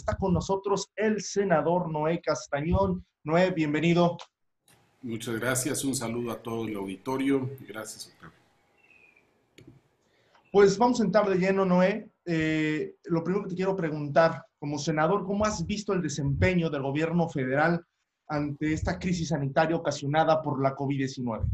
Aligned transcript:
Está 0.00 0.16
con 0.16 0.32
nosotros 0.32 0.90
el 0.96 1.20
senador 1.20 1.92
Noé 1.92 2.22
Castañón. 2.22 3.04
Noé, 3.22 3.50
bienvenido. 3.50 4.16
Muchas 5.02 5.38
gracias. 5.38 5.84
Un 5.84 5.94
saludo 5.94 6.32
a 6.32 6.42
todo 6.42 6.66
el 6.66 6.74
auditorio. 6.74 7.50
Gracias, 7.68 8.06
Octavio. 8.06 8.38
Pues 10.50 10.78
vamos 10.78 11.02
a 11.02 11.04
entrar 11.04 11.28
de 11.28 11.36
lleno, 11.36 11.66
Noé. 11.66 12.08
Eh, 12.24 12.94
lo 13.04 13.22
primero 13.22 13.44
que 13.44 13.50
te 13.50 13.56
quiero 13.56 13.76
preguntar, 13.76 14.42
como 14.58 14.78
senador, 14.78 15.26
¿cómo 15.26 15.44
has 15.44 15.66
visto 15.66 15.92
el 15.92 16.00
desempeño 16.00 16.70
del 16.70 16.80
gobierno 16.80 17.28
federal 17.28 17.84
ante 18.26 18.72
esta 18.72 18.98
crisis 18.98 19.28
sanitaria 19.28 19.76
ocasionada 19.76 20.40
por 20.40 20.62
la 20.62 20.74
COVID-19? 20.74 21.44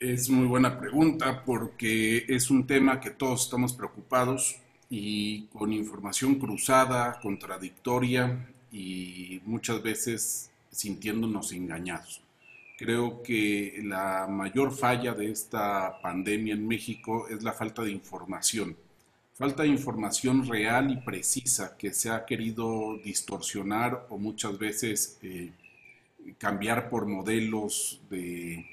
Es 0.00 0.28
muy 0.28 0.48
buena 0.48 0.76
pregunta 0.76 1.44
porque 1.44 2.24
es 2.28 2.50
un 2.50 2.66
tema 2.66 2.98
que 2.98 3.10
todos 3.10 3.44
estamos 3.44 3.74
preocupados 3.74 4.60
y 4.90 5.46
con 5.46 5.72
información 5.72 6.36
cruzada, 6.36 7.18
contradictoria 7.20 8.48
y 8.72 9.40
muchas 9.44 9.82
veces 9.82 10.50
sintiéndonos 10.70 11.52
engañados. 11.52 12.22
Creo 12.78 13.22
que 13.22 13.80
la 13.82 14.26
mayor 14.28 14.72
falla 14.72 15.12
de 15.12 15.30
esta 15.32 16.00
pandemia 16.00 16.54
en 16.54 16.66
México 16.66 17.26
es 17.28 17.42
la 17.42 17.52
falta 17.52 17.82
de 17.82 17.90
información. 17.90 18.76
Falta 19.34 19.64
de 19.64 19.68
información 19.68 20.48
real 20.48 20.90
y 20.90 20.96
precisa 20.96 21.76
que 21.76 21.92
se 21.92 22.10
ha 22.10 22.24
querido 22.24 22.98
distorsionar 23.04 24.06
o 24.08 24.18
muchas 24.18 24.58
veces 24.58 25.18
eh, 25.22 25.52
cambiar 26.38 26.88
por 26.88 27.06
modelos 27.06 28.00
de 28.10 28.66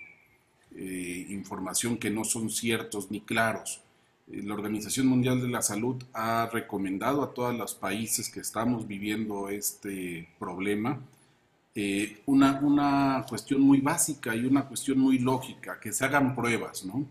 eh, 0.76 1.26
información 1.30 1.98
que 1.98 2.10
no 2.10 2.24
son 2.24 2.50
ciertos 2.50 3.10
ni 3.10 3.22
claros. 3.22 3.82
La 4.28 4.54
Organización 4.54 5.08
Mundial 5.08 5.42
de 5.42 5.48
la 5.48 5.62
Salud 5.62 6.04
ha 6.14 6.50
recomendado 6.52 7.24
a 7.24 7.34
todos 7.34 7.56
los 7.56 7.76
países 7.76 8.30
que 8.30 8.40
estamos 8.40 8.88
viviendo 8.88 9.50
este 9.50 10.28
problema 10.40 11.00
eh, 11.78 12.22
una, 12.26 12.62
una 12.62 13.26
cuestión 13.28 13.60
muy 13.60 13.82
básica 13.82 14.34
y 14.34 14.46
una 14.46 14.66
cuestión 14.66 14.98
muy 14.98 15.20
lógica, 15.20 15.78
que 15.78 15.92
se 15.92 16.06
hagan 16.06 16.34
pruebas, 16.34 16.86
¿no? 16.86 17.06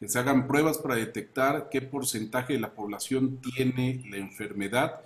Que 0.00 0.08
se 0.08 0.18
hagan 0.18 0.48
pruebas 0.48 0.78
para 0.78 0.96
detectar 0.96 1.68
qué 1.70 1.80
porcentaje 1.80 2.54
de 2.54 2.58
la 2.58 2.72
población 2.72 3.38
tiene 3.40 4.02
la 4.10 4.16
enfermedad 4.16 5.02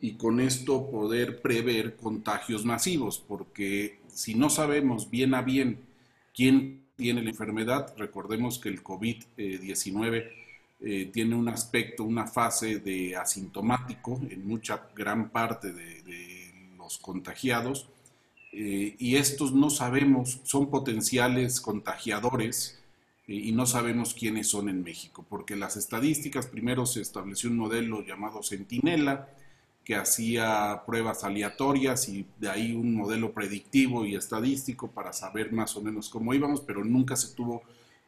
y 0.00 0.12
con 0.14 0.38
esto 0.38 0.88
poder 0.88 1.42
prever 1.42 1.96
contagios 1.96 2.64
masivos, 2.64 3.18
porque 3.18 3.98
si 4.06 4.36
no 4.36 4.48
sabemos 4.50 5.10
bien 5.10 5.34
a 5.34 5.42
bien 5.42 5.80
quién 6.32 6.84
tiene 6.96 7.22
la 7.22 7.30
enfermedad, 7.30 7.92
recordemos 7.98 8.60
que 8.60 8.68
el 8.68 8.84
COVID-19 8.84 10.43
eh, 10.80 11.10
tiene 11.12 11.34
un 11.34 11.48
aspecto, 11.48 12.04
una 12.04 12.26
fase 12.26 12.78
de 12.78 13.16
asintomático 13.16 14.20
en 14.28 14.46
mucha 14.46 14.88
gran 14.94 15.30
parte 15.30 15.72
de, 15.72 16.02
los 16.76 16.98
contagiados 16.98 17.88
eh, 18.52 18.94
y 18.98 19.16
estos 19.16 19.54
no 19.54 19.70
sabemos, 19.70 20.40
son 20.44 20.68
potenciales 20.68 21.62
contagiadores 21.62 22.78
eh, 23.26 23.34
y 23.34 23.52
no 23.52 23.64
sabemos 23.64 24.12
quiénes 24.12 24.48
son 24.48 24.68
en 24.68 24.82
México, 24.82 25.24
porque 25.28 25.56
las 25.56 25.76
estadísticas, 25.76 26.46
primero 26.46 26.84
se 26.84 27.00
estableció 27.00 27.48
un 27.48 27.56
modelo 27.56 28.04
llamado 28.04 28.42
Centinela, 28.42 29.28
que 29.84 29.96
hacía 29.96 30.82
pruebas 30.86 31.24
aleatorias 31.24 32.08
y 32.08 32.26
de 32.38 32.48
ahí 32.48 32.74
un 32.74 32.94
modelo 32.94 33.32
predictivo 33.32 34.04
y 34.04 34.14
estadístico 34.16 34.90
para 34.90 35.12
saber 35.12 35.52
más 35.52 35.76
o 35.76 35.82
menos 35.82 36.08
cómo 36.08 36.32
íbamos, 36.32 36.60
pero 36.60 36.84
nunca 36.84 37.16
se 37.16 37.34
tuvo 37.34 37.62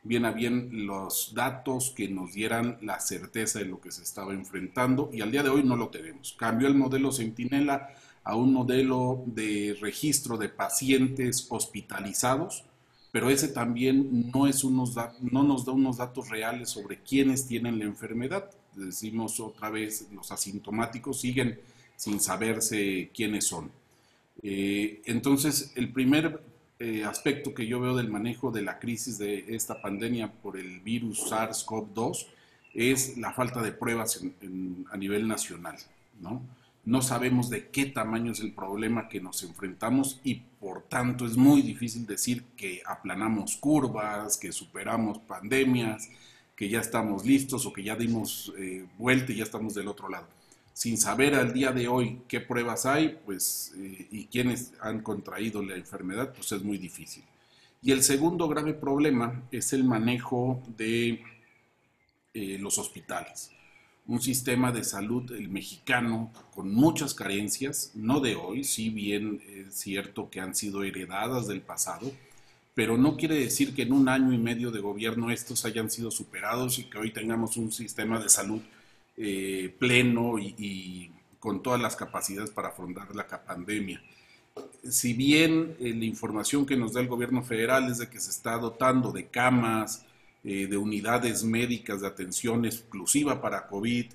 bien 0.07 0.25
a 0.25 0.33
bien 0.33 0.87
los 0.87 1.33
datos 1.35 1.93
que 1.95 2.09
nos 2.09 2.33
dieran 2.33 2.79
la 2.83 3.01
certeza 3.01 3.59
de 3.59 3.67
lo 3.67 3.81
que 3.81 3.91
se 3.91 4.03
estaba 4.03 4.33
enfrentando 4.33 5.11
y 5.13 5.21
al 5.21 5.31
día 5.31 5.43
de 5.43 5.51
hoy 5.51 5.63
no 5.63 5.77
lo 5.77 5.89
tenemos. 5.89 6.35
Cambió 6.39 6.69
el 6.69 6.75
modelo 6.75 7.13
Centinela 7.13 7.91
a 8.23 8.37
un 8.37 8.53
modelo 8.53 9.23
de 9.27 9.77
registro 9.81 10.37
de 10.37 10.49
pacientes 10.49 11.47
hospitalizados, 11.49 12.65
pero 13.13 13.31
ese 13.31 13.49
también 13.49 14.31
no, 14.33 14.47
es 14.47 14.65
unos 14.65 14.95
no 15.21 15.43
nos 15.43 15.65
da 15.65 15.73
unos 15.73 15.99
datos 15.99 16.29
reales 16.29 16.71
sobre 16.71 16.99
quiénes 16.99 17.47
tienen 17.47 17.79
la 17.79 17.85
enfermedad. 17.85 18.51
Decimos 18.75 19.41
otra 19.41 19.71
vez, 19.71 20.09
los 20.13 20.31
asintomáticos 20.33 21.21
siguen 21.21 21.59
sin 21.97 22.21
saberse 22.21 23.11
quiénes 23.15 23.47
son. 23.47 23.71
Eh, 24.43 25.01
entonces, 25.07 25.73
el 25.77 25.93
primer 25.93 26.41
eh, 26.79 27.05
aspecto 27.05 27.55
que 27.55 27.67
yo 27.67 27.81
veo 27.81 27.97
del 27.97 28.11
manejo 28.11 28.51
de 28.51 28.63
la 28.63 28.79
crisis 28.79 29.19
de 29.19 29.47
esta 29.55 29.81
pandemia 29.81 30.31
por 30.31 30.59
el 30.59 30.81
virus 30.81 31.31
SARS-CoV-2 31.31 32.27
es 32.75 33.17
la 33.17 33.33
falta 33.33 33.63
de 33.63 33.73
pruebas 33.73 34.23
a 34.91 34.97
nivel 34.97 35.27
nacional, 35.27 35.77
¿no? 36.21 36.43
No 36.85 37.03
sabemos 37.03 37.51
de 37.51 37.69
qué 37.69 37.87
tamaño 37.87 38.33
es 38.33 38.41
el 38.41 38.53
problema 38.53 39.09
que 39.09 39.21
nos 39.21 39.43
enfrentamos 39.43 40.21
y 40.23 40.43
por 40.61 40.83
tanto 40.83 41.27
es 41.27 41.37
muy 41.37 41.63
difícil 41.63 42.07
decir 42.07 42.45
que 42.57 42.83
aplanamos 42.87 43.57
curvas, 43.57 44.37
que 44.37 44.53
superamos 44.53 45.19
pandemias, 45.19 46.09
que 46.55 46.69
ya 46.69 46.81
estamos 46.81 47.25
listos 47.25 47.67
o 47.67 47.73
que 47.73 47.83
ya 47.83 47.97
dimos 47.97 48.53
eh, 48.59 48.87
vuelta 48.99 49.33
y 49.33 49.37
ya 49.37 49.45
estamos 49.45 49.75
del 49.75 49.89
otro 49.89 50.09
lado 50.09 50.36
sin 50.77 50.99
saber 50.99 51.35
al 51.35 51.55
día 51.55 51.73
de 51.73 51.89
hoy 51.89 52.21
qué 52.29 52.39
pruebas 52.39 52.85
hay, 52.85 53.19
pues, 53.25 53.73
eh, 53.79 54.09
y 54.11 54.27
quiénes 54.27 54.75
han 54.83 55.01
contraído 55.01 55.63
la 55.63 55.75
enfermedad, 55.75 56.35
pues 56.35 56.53
es 56.53 56.63
muy 56.63 56.77
difícil. 56.77 57.25
Y 57.81 57.93
el 57.93 58.03
segundo 58.03 58.47
grave 58.47 58.75
problema 58.75 59.43
es 59.51 59.73
el 59.73 59.85
manejo 59.85 60.63
de 60.77 61.25
eh, 62.35 62.59
los 62.61 62.77
hospitales. 62.77 63.53
Un 64.07 64.21
sistema 64.21 64.71
de 64.71 64.85
salud, 64.85 65.33
el 65.33 65.49
mexicano, 65.49 66.31
con 66.55 66.71
muchas 66.75 67.15
carencias, 67.15 67.93
no 67.95 68.21
de 68.21 68.37
hoy, 68.37 68.63
si 68.63 68.91
bien 68.91 69.41
es 69.49 69.77
cierto 69.77 70.29
que 70.29 70.41
han 70.41 70.55
sido 70.55 70.85
heredadas 70.85 71.49
del 71.49 71.63
pasado, 71.63 72.13
pero 72.75 72.99
no 72.99 73.17
quiere 73.17 73.37
decir 73.37 73.75
que 73.75 73.85
en 73.85 73.95
un 73.95 74.11
año 74.11 74.31
y 74.31 74.39
medio 74.39 74.71
de 74.71 74.81
gobierno 74.81 75.31
estos 75.31 75.65
hayan 75.65 75.91
sido 75.91 76.11
superados 76.11 76.79
y 76.79 76.85
que 76.85 76.99
hoy 76.99 77.13
tengamos 77.13 77.57
un 77.57 77.73
sistema 77.73 78.21
de 78.21 78.29
salud 78.29 78.61
eh, 79.17 79.75
pleno 79.79 80.39
y, 80.39 81.11
con 81.39 81.63
todas 81.63 81.81
las 81.81 81.95
capacidades 81.95 82.51
para 82.51 82.69
afrontar 82.69 83.15
la 83.15 83.27
pandemia. 83.27 84.03
Si 84.83 85.15
bien 85.15 85.77
eh, 85.79 85.95
la 85.95 86.05
información 86.05 86.67
que 86.67 86.77
nos 86.77 86.93
da 86.93 87.01
el 87.01 87.09
gobierno 87.09 87.43
federal 87.43 87.91
es 87.91 87.99
de 87.99 88.09
que 88.09 88.19
se 88.19 88.31
está 88.31 88.59
dotando 88.59 89.13
de 89.13 89.29
camas, 89.29 90.05
eh, 90.43 90.67
de 90.67 90.77
unidades 90.77 91.45
médicas 91.45 92.01
de 92.01 92.09
atención 92.09 92.65
exclusiva 92.65 93.41
para 93.41 93.67
COVID, 93.67 94.07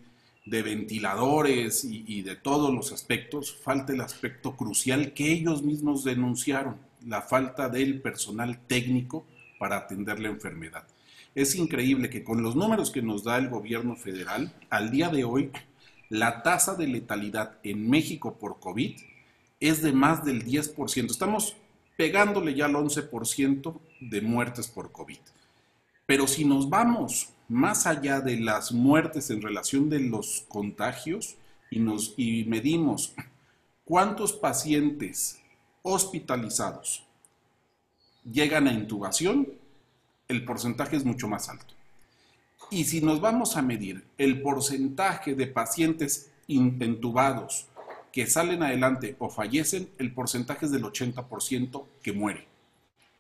de 0.46 0.62
ventiladores 0.62 1.84
y, 1.84 2.04
y, 2.08 2.22
de 2.24 2.36
todos 2.36 2.74
los 2.74 2.92
aspectos, 2.92 3.56
falta 3.56 3.94
el 3.94 4.02
aspecto 4.02 4.56
crucial 4.56 5.14
que 5.14 5.32
ellos 5.32 5.62
mismos 5.64 6.04
denunciaron, 6.04 6.78
la 7.06 7.22
falta 7.22 7.70
del 7.70 8.02
personal 8.02 8.60
técnico 8.68 9.26
para 9.60 9.78
atender 9.78 10.20
la 10.20 10.30
enfermedad. 10.30 10.86
Es 11.34 11.56
increíble 11.56 12.10
que 12.10 12.24
con 12.24 12.44
los 12.44 12.56
números 12.56 12.92
que 12.92 13.02
nos 13.02 13.24
da 13.24 13.38
el 13.38 13.50
gobierno 13.50 13.96
federal, 13.96 14.54
al 14.70 14.92
día 14.92 15.10
de 15.10 15.24
hoy, 15.24 15.52
la 16.10 16.44
tasa 16.44 16.76
de 16.76 16.88
letalidad 16.88 17.58
en 17.64 17.90
México 17.90 18.36
por 18.38 18.60
COVID 18.60 19.00
es 19.62 19.82
de 19.82 19.94
más 19.94 20.26
del 20.26 20.44
10%. 20.44 21.10
Estamos 21.10 21.56
pegándole 21.96 22.54
ya 22.54 22.66
al 22.66 22.74
11% 22.74 23.80
de 24.02 24.22
muertes 24.22 24.68
por 24.68 24.92
COVID. 24.92 25.20
Pero 26.06 26.28
si 26.28 26.44
nos 26.44 26.70
vamos 26.70 27.30
más 27.48 27.88
allá 27.88 28.20
de 28.20 28.38
las 28.38 28.74
muertes 28.74 29.30
en 29.30 29.42
relación 29.42 29.90
de 29.90 30.00
los 30.00 30.46
contagios 30.50 31.36
y, 31.70 31.80
nos, 31.80 32.14
y 32.18 32.44
medimos 32.44 33.14
cuántos 33.86 34.34
pacientes 34.34 35.40
hospitalizados 35.82 37.06
llegan 38.30 38.68
a 38.68 38.74
intubación, 38.74 39.61
el 40.32 40.46
porcentaje 40.46 40.96
es 40.96 41.06
mucho 41.06 41.28
más 41.28 41.50
alto. 41.50 41.76
Y 42.70 42.86
si 42.86 43.02
nos 43.02 43.20
vamos 43.20 43.58
a 43.58 43.62
medir 43.62 44.04
el 44.18 44.42
porcentaje 44.42 45.36
de 45.36 45.48
pacientes 45.48 46.32
intubados 46.48 47.68
que 48.12 48.28
salen 48.28 48.64
adelante 48.64 49.16
o 49.20 49.30
fallecen, 49.30 49.90
el 49.98 50.14
porcentaje 50.14 50.66
es 50.66 50.72
del 50.72 50.84
80% 50.84 51.86
que 52.02 52.14
muere. 52.14 52.48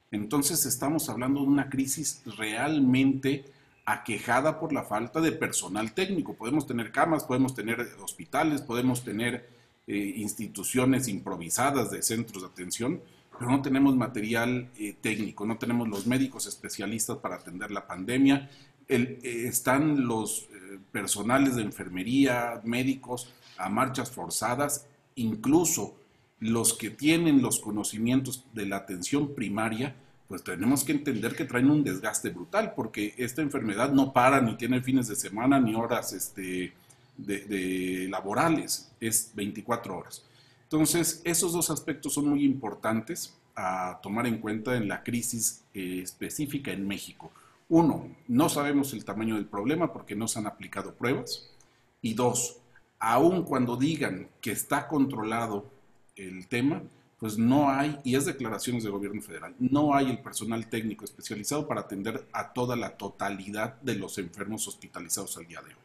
Entonces 0.10 0.66
estamos 0.66 1.10
hablando 1.10 1.42
de 1.42 1.48
una 1.48 1.70
crisis 1.70 2.22
realmente 2.38 3.46
aquejada 3.86 4.60
por 4.60 4.72
la 4.72 4.84
falta 4.84 5.20
de 5.20 5.34
personal 5.34 5.94
técnico. 5.94 6.34
Podemos 6.34 6.66
tener 6.66 6.92
camas, 6.92 7.26
podemos 7.26 7.54
tener 7.54 7.80
hospitales, 8.02 8.62
podemos 8.62 9.04
tener 9.04 9.50
eh, 9.88 10.14
instituciones 10.16 11.08
improvisadas 11.08 11.92
de 11.92 12.02
centros 12.04 12.44
de 12.44 12.50
atención, 12.50 13.02
pero 13.38 13.52
no 13.52 13.62
tenemos 13.62 13.96
material 13.96 14.70
eh, 14.78 14.96
técnico, 15.02 15.46
no 15.46 15.58
tenemos 15.58 15.88
los 15.88 16.06
médicos 16.06 16.46
especialistas 16.48 17.18
para 17.18 17.36
atender 17.36 17.72
la 17.72 17.88
pandemia, 17.88 18.50
eh, 18.88 19.20
están 19.24 20.06
los 20.06 20.50
eh, 20.54 20.80
personales 20.92 21.56
de 21.56 21.64
enfermería, 21.64 22.62
médicos 22.64 23.34
a 23.58 23.70
marchas 23.70 24.12
forzadas, 24.12 24.86
incluso 25.16 25.96
los 26.40 26.74
que 26.74 26.90
tienen 26.90 27.42
los 27.42 27.60
conocimientos 27.60 28.44
de 28.54 28.66
la 28.66 28.78
atención 28.78 29.34
primaria, 29.34 29.96
pues 30.28 30.44
tenemos 30.44 30.84
que 30.84 30.94
entender 30.94 31.36
que 31.36 31.46
traen 31.46 31.70
un 31.70 31.84
desgaste 31.84 32.30
brutal, 32.30 32.74
porque 32.76 33.14
esta 33.18 33.42
enfermedad 33.42 33.92
no 33.92 34.12
para, 34.12 34.42
ni 34.42 34.56
tiene 34.56 34.82
fines 34.82 35.08
de 35.08 35.16
semana, 35.16 35.60
ni 35.60 35.76
horas 35.76 36.14
este, 36.14 36.74
de, 37.18 38.08
laborales, 38.10 38.92
es 39.00 39.32
24 39.36 39.98
horas. 39.98 40.24
Entonces, 40.72 41.22
esos 41.26 41.52
dos 41.52 41.70
aspectos 41.70 42.14
son 42.14 42.30
muy 42.30 42.46
importantes 42.46 43.36
a 43.58 44.00
tomar 44.02 44.26
en 44.26 44.38
cuenta 44.38 44.78
en 44.78 44.88
la 44.88 45.04
crisis 45.04 45.66
eh, 45.74 46.00
específica 46.02 46.72
en 46.72 46.88
México. 46.88 47.30
Uno, 47.68 48.08
no 48.30 48.48
sabemos 48.48 48.94
el 48.94 49.04
tamaño 49.04 49.36
del 49.36 49.48
problema 49.48 49.92
porque 49.92 50.16
no 50.16 50.30
se 50.30 50.40
han 50.40 50.48
aplicado 50.48 50.94
pruebas. 50.96 51.52
Y 52.02 52.14
dos, 52.14 52.56
aun 53.00 53.44
cuando 53.44 53.76
digan 53.76 54.30
que 54.40 54.52
está 54.52 54.88
controlado 54.88 55.66
el 56.16 56.48
tema, 56.48 56.82
pues 57.20 57.38
no 57.38 57.70
hay, 57.70 58.00
y 58.06 58.16
es 58.16 58.24
declaraciones 58.24 58.84
del 58.84 58.94
gobierno 58.94 59.22
federal, 59.22 59.54
no 59.60 59.94
hay 59.94 60.10
el 60.10 60.20
personal 60.20 60.70
técnico 60.70 61.04
especializado 61.04 61.68
para 61.68 61.82
atender 61.82 62.26
a 62.32 62.54
toda 62.54 62.78
la 62.78 62.96
totalidad 62.96 63.76
de 63.82 63.96
los 63.96 64.18
enfermos 64.18 64.70
hospitalizados 64.70 65.36
al 65.36 65.48
día 65.48 65.60
de 65.60 65.74
hoy. 65.74 65.82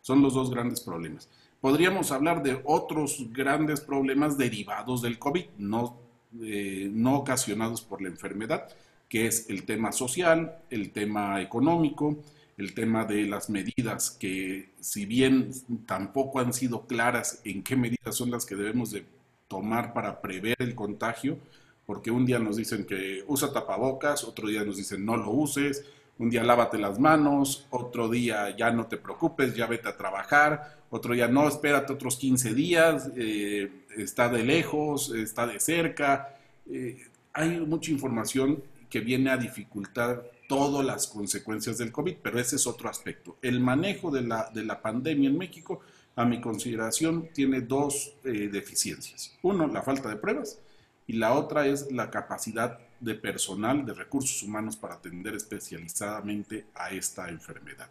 Son 0.00 0.22
los 0.22 0.32
dos 0.32 0.50
grandes 0.50 0.80
problemas. 0.80 1.28
Podríamos 1.62 2.10
hablar 2.10 2.42
de 2.42 2.60
otros 2.64 3.28
grandes 3.32 3.80
problemas 3.80 4.36
derivados 4.36 5.00
del 5.00 5.20
COVID, 5.20 5.44
no, 5.58 5.96
eh, 6.42 6.90
no 6.92 7.14
ocasionados 7.14 7.82
por 7.82 8.02
la 8.02 8.08
enfermedad, 8.08 8.66
que 9.08 9.26
es 9.26 9.48
el 9.48 9.62
tema 9.62 9.92
social, 9.92 10.56
el 10.70 10.90
tema 10.90 11.40
económico, 11.40 12.16
el 12.58 12.74
tema 12.74 13.04
de 13.04 13.26
las 13.26 13.48
medidas 13.48 14.10
que 14.10 14.70
si 14.80 15.06
bien 15.06 15.52
tampoco 15.86 16.40
han 16.40 16.52
sido 16.52 16.88
claras 16.88 17.40
en 17.44 17.62
qué 17.62 17.76
medidas 17.76 18.16
son 18.16 18.32
las 18.32 18.44
que 18.44 18.56
debemos 18.56 18.90
de 18.90 19.04
tomar 19.46 19.92
para 19.92 20.20
prever 20.20 20.56
el 20.58 20.74
contagio, 20.74 21.38
porque 21.86 22.10
un 22.10 22.26
día 22.26 22.40
nos 22.40 22.56
dicen 22.56 22.84
que 22.84 23.22
usa 23.28 23.52
tapabocas, 23.52 24.24
otro 24.24 24.48
día 24.48 24.64
nos 24.64 24.78
dicen 24.78 25.04
no 25.04 25.16
lo 25.16 25.30
uses, 25.30 25.84
un 26.18 26.30
día 26.30 26.42
lávate 26.42 26.78
las 26.78 26.98
manos, 26.98 27.66
otro 27.70 28.08
día 28.08 28.54
ya 28.56 28.70
no 28.70 28.86
te 28.86 28.96
preocupes, 28.96 29.54
ya 29.54 29.66
vete 29.66 29.88
a 29.88 29.96
trabajar, 29.96 30.78
otro 30.90 31.14
día 31.14 31.28
no, 31.28 31.48
espérate 31.48 31.92
otros 31.92 32.16
15 32.16 32.54
días, 32.54 33.10
eh, 33.16 33.70
está 33.96 34.28
de 34.28 34.44
lejos, 34.44 35.12
está 35.14 35.46
de 35.46 35.58
cerca. 35.58 36.36
Eh, 36.70 37.06
hay 37.32 37.60
mucha 37.60 37.90
información 37.90 38.62
que 38.90 39.00
viene 39.00 39.30
a 39.30 39.36
dificultar 39.36 40.30
todas 40.48 40.84
las 40.84 41.06
consecuencias 41.06 41.78
del 41.78 41.90
COVID, 41.90 42.16
pero 42.22 42.38
ese 42.38 42.56
es 42.56 42.66
otro 42.66 42.90
aspecto. 42.90 43.38
El 43.40 43.60
manejo 43.60 44.10
de 44.10 44.20
la, 44.22 44.50
de 44.52 44.64
la 44.64 44.82
pandemia 44.82 45.30
en 45.30 45.38
México 45.38 45.80
a 46.16 46.24
mi 46.24 46.40
consideración, 46.40 47.28
tiene 47.32 47.62
dos 47.62 48.14
eh, 48.24 48.48
deficiencias. 48.52 49.36
Uno, 49.42 49.66
la 49.66 49.82
falta 49.82 50.08
de 50.08 50.16
pruebas 50.16 50.58
y 51.06 51.14
la 51.14 51.34
otra 51.34 51.66
es 51.66 51.90
la 51.90 52.10
capacidad 52.10 52.78
de 53.02 53.16
personal, 53.16 53.84
de 53.84 53.94
recursos 53.94 54.40
humanos 54.42 54.76
para 54.76 54.94
atender 54.94 55.34
especializadamente 55.34 56.66
a 56.74 56.90
esta 56.90 57.28
enfermedad. 57.28 57.90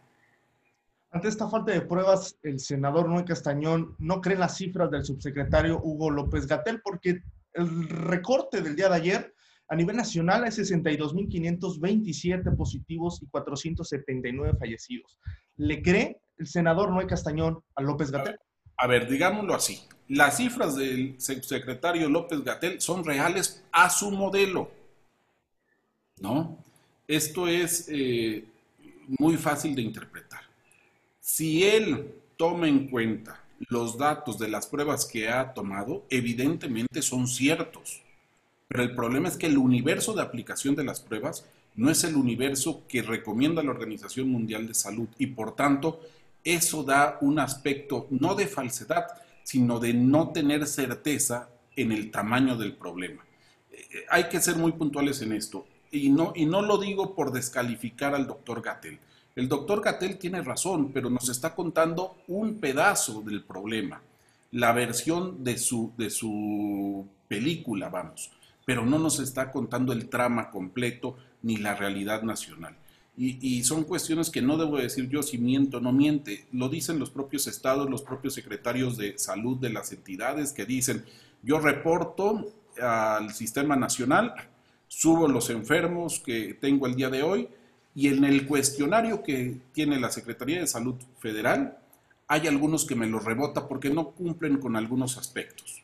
Ante 1.12 1.28
esta 1.28 1.50
falta 1.50 1.74
de 1.74 1.82
pruebas, 1.82 2.38
el 2.42 2.60
senador 2.60 3.10
Noé 3.10 3.26
Castañón 3.26 3.96
no 4.00 4.22
cree 4.22 4.38
las 4.38 4.56
cifras 4.56 4.90
del 4.90 5.04
subsecretario 5.04 5.82
Hugo 5.84 6.10
López 6.10 6.48
Gatel 6.48 6.80
porque 6.82 7.22
el 7.54 7.90
recorte 7.90 8.62
del 8.62 8.78
día 8.78 8.88
de 8.88 8.96
ayer 8.96 9.36
a 9.68 9.76
nivel 9.76 9.98
nacional 9.98 10.46
hay 10.46 10.52
62.527 10.52 12.56
positivos 12.56 13.22
y 13.22 13.28
479 13.28 14.58
fallecidos. 14.58 15.20
¿Le 15.58 15.82
cree 15.82 16.22
el 16.38 16.48
senador 16.48 16.92
Noé 16.92 17.08
Castañón 17.08 17.62
a 17.76 17.82
López 17.82 18.12
Gatel? 18.12 18.40
A 18.78 18.88
ver, 18.88 19.10
digámoslo 19.10 19.54
así. 19.54 19.82
Las 20.08 20.38
cifras 20.38 20.78
del 20.78 21.20
secretario 21.20 22.10
López 22.10 22.42
Gatel 22.44 22.80
son 22.80 23.04
reales 23.04 23.66
a 23.72 23.90
su 23.90 24.12
modelo. 24.12 24.72
¿No? 26.22 26.58
Esto 27.08 27.48
es 27.48 27.88
eh, 27.90 28.46
muy 29.20 29.36
fácil 29.36 29.76
de 29.76 29.82
interpretar. 29.82 30.42
Si 31.20 31.64
él 31.64 32.14
toma 32.38 32.68
en 32.68 32.88
cuenta 32.88 33.44
los 33.70 33.98
datos 33.98 34.40
de 34.40 34.48
las 34.48 34.68
pruebas 34.68 35.06
que 35.06 35.30
ha 35.30 35.54
tomado, 35.54 36.06
evidentemente 36.10 37.02
son 37.02 37.28
ciertos. 37.28 38.02
Pero 38.68 38.84
el 38.84 38.96
problema 38.96 39.28
es 39.28 39.38
que 39.38 39.48
el 39.48 39.58
universo 39.58 40.14
de 40.14 40.22
aplicación 40.22 40.76
de 40.76 40.84
las 40.84 41.02
pruebas 41.02 41.46
no 41.76 41.90
es 41.90 42.04
el 42.04 42.16
universo 42.16 42.84
que 42.88 43.02
recomienda 43.02 43.64
la 43.64 43.72
Organización 43.72 44.30
Mundial 44.30 44.68
de 44.68 44.74
Salud 44.74 45.10
y 45.18 45.28
por 45.28 45.56
tanto 45.56 46.02
eso 46.44 46.84
da 46.84 47.18
un 47.22 47.40
aspecto 47.40 48.08
no 48.10 48.36
de 48.36 48.48
falsedad, 48.48 49.08
sino 49.44 49.80
de 49.80 49.94
no 49.94 50.30
tener 50.30 50.66
certeza 50.68 51.50
en 51.76 51.92
el 51.92 52.12
tamaño 52.12 52.58
del 52.58 52.74
problema. 52.74 53.26
Eh, 53.72 54.06
hay 54.10 54.30
que 54.30 54.42
ser 54.42 54.56
muy 54.56 54.72
puntuales 54.72 55.22
en 55.22 55.34
esto 55.34 55.66
y 55.92 56.10
no, 56.10 56.34
y 56.36 56.46
no 56.46 56.62
lo 56.62 56.78
digo 56.78 57.16
por 57.16 57.32
descalificar 57.32 58.16
al 58.16 58.28
doctor 58.28 58.62
Gatel. 58.62 59.00
El 59.36 59.48
doctor 59.48 59.82
Gatel 59.82 60.18
tiene 60.18 60.42
razón, 60.42 60.92
pero 60.94 61.10
nos 61.10 61.30
está 61.30 61.56
contando 61.56 62.18
un 62.28 62.56
pedazo 62.56 63.22
del 63.22 63.44
problema, 63.44 64.02
la 64.52 64.74
versión 64.74 65.44
de 65.44 65.58
su, 65.58 65.92
de 65.98 66.10
su 66.10 67.06
película, 67.28 67.90
vamos 67.90 68.32
pero 68.66 68.86
no 68.86 69.00
nos 69.00 69.20
está 69.20 69.52
contando 69.52 69.92
el 69.94 70.08
trama 70.08 70.50
completo 70.50 71.18
ni 71.42 71.58
la 71.58 71.76
realidad 71.76 72.22
nacional. 72.24 72.76
Y, 73.18 73.64
son 73.66 73.84
cuestiones 73.84 74.32
que 74.32 74.42
no 74.42 74.58
debo 74.58 74.78
decir 74.78 75.08
yo 75.08 75.22
si 75.22 75.38
miento 75.38 75.78
o 75.78 75.82
no 75.82 75.92
miente. 75.92 76.48
Lo 76.52 76.70
dicen 76.70 76.98
los 76.98 77.12
propios 77.12 77.46
estados, 77.46 77.88
los 77.88 78.02
propios 78.02 78.34
secretarios 78.34 78.98
de 78.98 79.16
salud 79.20 79.58
de 79.58 79.70
las 79.70 79.92
entidades 79.92 80.54
que 80.54 80.66
dicen, 80.66 81.06
yo 81.44 81.60
reporto 81.60 82.48
al 82.82 83.32
sistema 83.34 83.76
nacional, 83.76 84.34
subo 84.94 85.30
los 85.30 85.50
enfermos 85.50 86.20
que 86.20 86.54
tengo 86.54 86.86
el 86.86 86.96
día 86.96 87.10
de 87.10 87.24
hoy 87.24 87.48
y 87.96 88.10
en 88.10 88.26
el 88.26 88.46
cuestionario 88.46 89.24
que 89.24 89.58
tiene 89.72 89.98
la 89.98 90.12
Secretaría 90.12 90.60
de 90.60 90.68
Salud 90.68 90.96
Federal 91.18 91.78
hay 92.28 92.48
algunos 92.48 92.86
que 92.86 92.96
me 92.96 93.08
lo 93.08 93.20
rebota 93.20 93.70
porque 93.70 93.90
no 93.90 94.12
cumplen 94.12 94.58
con 94.58 94.76
algunos 94.76 95.18
aspectos. 95.18 95.82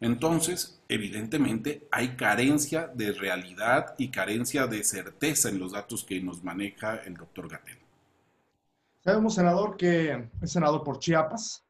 Entonces, 0.00 0.80
evidentemente, 0.88 1.86
hay 1.90 2.16
carencia 2.16 2.90
de 2.94 3.12
realidad 3.12 3.94
y 3.98 4.08
carencia 4.08 4.66
de 4.66 4.82
certeza 4.82 5.50
en 5.50 5.58
los 5.58 5.72
datos 5.72 6.02
que 6.04 6.18
nos 6.20 6.42
maneja 6.42 6.96
el 7.04 7.18
doctor 7.18 7.50
Gatel. 7.50 7.78
Sabemos, 9.04 9.34
senador, 9.34 9.76
que 9.76 10.26
es 10.40 10.50
senador 10.50 10.82
por 10.82 10.98
Chiapas. 10.98 11.64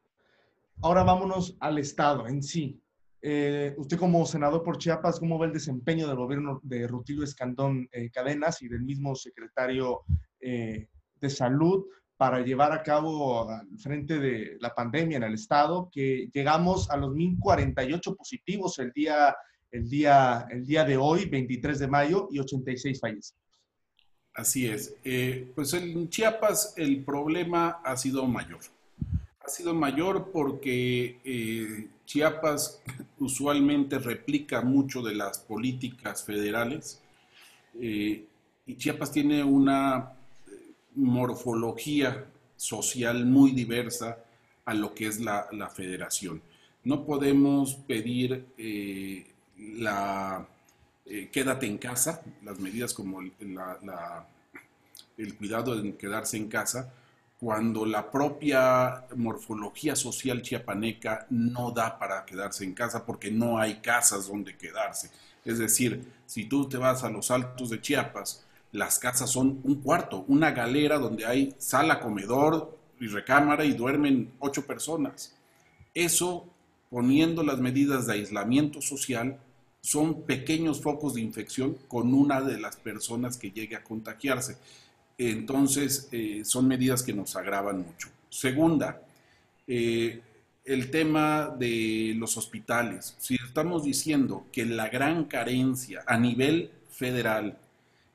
Ahora 0.81 1.03
vámonos 1.03 1.57
al 1.59 1.79
Estado 1.79 2.29
en 2.29 2.41
sí. 2.41 2.81
Eh, 3.21 3.75
usted 3.77 3.99
como 3.99 4.25
senador 4.27 4.63
por 4.63 4.79
Chiapas, 4.79 5.19
¿cómo 5.19 5.39
ve 5.39 5.47
el 5.47 5.53
desempeño 5.53 6.07
del 6.07 6.17
gobierno 6.17 6.61
de 6.63 6.87
Rutilio 6.87 7.25
Escandón 7.25 7.89
eh, 7.93 8.11
Cadenas 8.11 8.63
y 8.63 8.69
del 8.69 8.83
mismo 8.83 9.15
secretario 9.15 10.03
eh, 10.41 10.89
de 11.21 11.31
Salud 11.31 11.85
para 12.17 12.41
llevar 12.41 12.73
a 12.73 12.83
cabo 12.83 13.49
al 13.49 13.79
frente 13.79 14.19
de 14.19 14.57
la 14.61 14.75
pandemia 14.75 15.19
en 15.19 15.23
el 15.23 15.35
estado, 15.35 15.89
que 15.91 16.29
llegamos 16.33 16.91
a 16.91 16.97
los 16.97 17.15
1048 17.15 18.17
positivos 18.17 18.79
el 18.81 18.93
día, 18.93 19.37
el 19.71 19.89
día, 19.89 20.47
el 20.51 20.67
día 20.67 20.85
de 20.85 20.97
hoy, 20.97 21.27
23 21.27 21.79
de 21.79 21.87
mayo, 21.87 22.29
y 22.31 22.41
86 22.41 23.01
fallecidos. 23.01 23.37
Así 24.35 24.69
es. 24.69 24.95
Eh, 25.05 25.51
pues 25.55 25.75
en 25.75 26.09
Chiapas 26.09 26.75
el 26.77 27.05
problema 27.05 27.81
ha 27.85 27.97
sido 27.97 28.25
mayor. 28.27 28.61
Ha 29.49 29.51
sido 29.51 29.73
mayor 29.73 30.31
porque 30.31 31.21
eh, 31.25 31.89
Chiapas 32.05 32.83
usualmente 33.19 33.99
replica 33.99 34.61
mucho 34.61 35.01
de 35.01 35.15
las 35.15 35.39
políticas 35.39 36.23
federales 36.23 37.01
eh, 37.81 38.27
y 38.67 38.77
Chiapas 38.77 39.11
tiene 39.11 39.43
una 39.43 40.13
morfología 40.97 42.27
social 42.57 43.25
muy 43.25 43.53
diversa 43.53 44.19
a 44.67 44.75
lo 44.75 44.95
que 44.95 45.07
es 45.07 45.19
la, 45.19 45.49
federación. 45.75 46.43
No 46.85 47.07
podemos 47.07 47.75
pedir 47.87 48.49
eh, 48.59 49.29
la 49.57 50.47
eh, 51.07 51.31
quédate 51.33 51.65
en 51.65 51.79
casa, 51.79 52.23
las 52.45 52.61
medidas 52.61 52.93
como 52.93 53.23
el, 53.23 53.33
el 55.17 55.35
cuidado 55.39 55.75
de 55.75 55.97
quedarse 55.97 56.37
en 56.37 56.49
casa, 56.49 56.93
cuando 57.41 57.87
la 57.87 58.11
propia 58.11 59.05
morfología 59.15 59.95
social 59.95 60.43
chiapaneca 60.43 61.27
no 61.31 61.71
da 61.71 61.99
para 61.99 62.25
quedarse 62.25 62.65
en 62.65 62.75
casa 62.75 63.07
porque 63.07 63.31
no 63.31 63.59
hay 63.59 63.77
casas 63.77 64.27
donde 64.29 64.57
quedarse. 64.57 65.11
Es 65.45 65.59
decir, 65.59 66.13
si 66.27 66.45
tú 66.45 66.69
te 66.69 66.77
vas 66.77 67.05
a 67.05 67.11
los 67.11 67.31
altos 67.31 67.71
de 67.71 67.81
Chiapas, 67.81 68.45
las 68.73 68.99
casas 68.99 69.31
son 69.31 69.61
un 69.63 69.77
cuarto, 69.77 70.25
una 70.29 70.51
galera 70.51 70.99
donde 70.99 71.25
hay 71.25 71.55
sala, 71.59 72.01
comedor 72.01 72.77
y 73.01 73.07
recámara 73.07 73.65
y 73.65 73.73
duermen 73.73 74.33
ocho 74.41 74.67
personas. 74.67 75.35
Eso, 75.95 76.47
poniendo 76.91 77.43
las 77.43 77.61
medidas 77.61 78.07
de 78.07 78.15
aislamiento 78.15 78.83
social, 78.83 79.39
son 79.81 80.23
pequeños 80.23 80.83
focos 80.83 81.15
de 81.15 81.21
infección 81.21 81.79
con 81.87 82.13
una 82.13 82.41
de 82.41 82.59
las 82.61 82.77
personas 82.77 83.39
que 83.39 83.53
llegue 83.53 83.77
a 83.77 83.85
contagiarse. 83.85 84.59
Entonces, 85.19 86.09
eh, 86.13 86.43
son 86.45 86.69
medidas 86.69 87.03
que 87.03 87.13
nos 87.13 87.35
agravan 87.35 87.79
mucho. 87.79 88.09
Segunda, 88.31 89.03
eh, 89.67 90.23
el 90.65 90.91
tema 90.91 91.55
de 91.59 92.15
los 92.17 92.37
hospitales. 92.37 93.17
Si 93.19 93.35
estamos 93.35 93.83
diciendo 93.83 94.47
que 94.53 94.65
la 94.65 94.89
gran 94.89 95.25
carencia 95.25 96.05
a 96.07 96.19
nivel 96.19 96.71
federal 96.91 97.59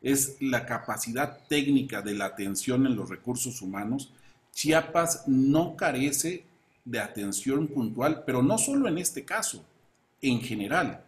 es 0.02 0.38
la 0.40 0.66
capacidad 0.66 1.40
técnica 1.48 2.02
de 2.02 2.14
la 2.14 2.26
atención 2.26 2.86
en 2.86 2.96
los 2.96 3.10
recursos 3.10 3.62
humanos, 3.62 4.12
Chiapas 4.54 5.28
no 5.28 5.76
carece 5.76 6.46
de 6.86 7.00
atención 7.00 7.68
puntual, 7.68 8.24
pero 8.26 8.44
no 8.44 8.58
solo 8.58 8.88
en 8.88 8.98
este 8.98 9.26
caso, 9.26 9.66
en 10.22 10.42
general. 10.42 11.04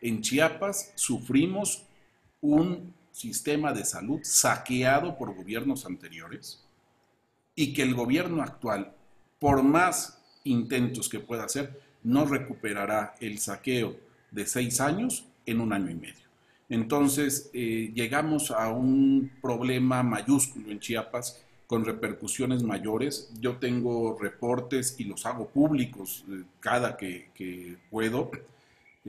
En 0.00 0.22
Chiapas 0.22 0.92
sufrimos 0.94 1.82
un 2.40 2.94
sistema 3.18 3.72
de 3.72 3.84
salud 3.84 4.20
saqueado 4.22 5.18
por 5.18 5.34
gobiernos 5.34 5.84
anteriores 5.86 6.62
y 7.54 7.72
que 7.72 7.82
el 7.82 7.94
gobierno 7.94 8.42
actual, 8.42 8.92
por 9.40 9.62
más 9.62 10.22
intentos 10.44 11.08
que 11.08 11.18
pueda 11.18 11.44
hacer, 11.44 11.80
no 12.04 12.24
recuperará 12.24 13.16
el 13.20 13.38
saqueo 13.38 13.96
de 14.30 14.46
seis 14.46 14.80
años 14.80 15.24
en 15.46 15.60
un 15.60 15.72
año 15.72 15.90
y 15.90 15.94
medio. 15.94 16.28
Entonces, 16.68 17.50
eh, 17.54 17.90
llegamos 17.94 18.50
a 18.50 18.68
un 18.68 19.32
problema 19.40 20.02
mayúsculo 20.02 20.70
en 20.70 20.80
Chiapas 20.80 21.42
con 21.66 21.84
repercusiones 21.84 22.62
mayores. 22.62 23.30
Yo 23.40 23.56
tengo 23.56 24.16
reportes 24.20 24.94
y 24.98 25.04
los 25.04 25.26
hago 25.26 25.48
públicos 25.48 26.24
eh, 26.30 26.44
cada 26.60 26.96
que, 26.96 27.76
puedo, 27.90 28.30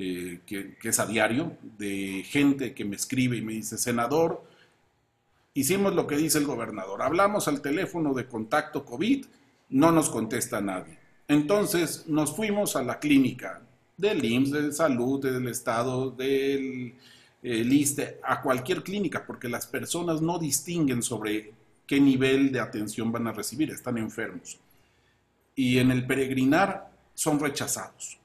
eh, 0.02 0.40
que, 0.46 0.78
es 0.82 1.00
a 1.02 1.06
diario, 1.06 1.58
de 1.78 2.24
gente 2.26 2.74
que 2.74 2.86
me 2.86 2.96
escribe 2.96 3.36
y 3.36 3.42
me 3.42 3.52
dice, 3.52 3.78
senador, 3.78 4.46
hicimos 5.54 5.94
lo 5.94 6.08
que 6.08 6.16
dice 6.16 6.38
el 6.38 6.46
gobernador, 6.46 7.02
hablamos 7.02 7.50
al 7.50 7.62
teléfono 7.62 8.14
de 8.14 8.26
contacto 8.26 8.86
COVID, 8.86 9.26
no 9.72 9.92
nos 9.92 10.10
contesta 10.10 10.62
nadie. 10.62 10.98
Entonces 11.28 12.06
nos 12.08 12.34
fuimos 12.34 12.78
a 12.78 12.84
la 12.84 12.98
clínica 12.98 13.62
del 13.98 14.24
IMSS, 14.24 14.52
de 14.52 14.72
salud, 14.72 15.22
del 15.22 15.50
Estado, 15.50 16.12
del 16.12 16.96
eh, 17.44 18.20
a 18.24 18.42
cualquier 18.42 18.84
clínica, 18.84 19.26
porque 19.26 19.50
las 19.50 19.68
personas 19.68 20.22
no 20.22 20.40
distinguen 20.40 21.04
sobre 21.04 21.52
qué 21.86 22.00
nivel 22.00 22.54
de 22.54 22.62
atención 22.62 23.12
van 23.12 23.28
a 23.28 23.34
recibir, 23.34 23.70
están 23.72 23.98
enfermos. 23.98 24.58
Y 25.56 25.80
en 25.80 25.92
el 25.92 26.08
peregrinar 26.08 26.90
son 27.14 27.38
rechazados. 27.38 28.19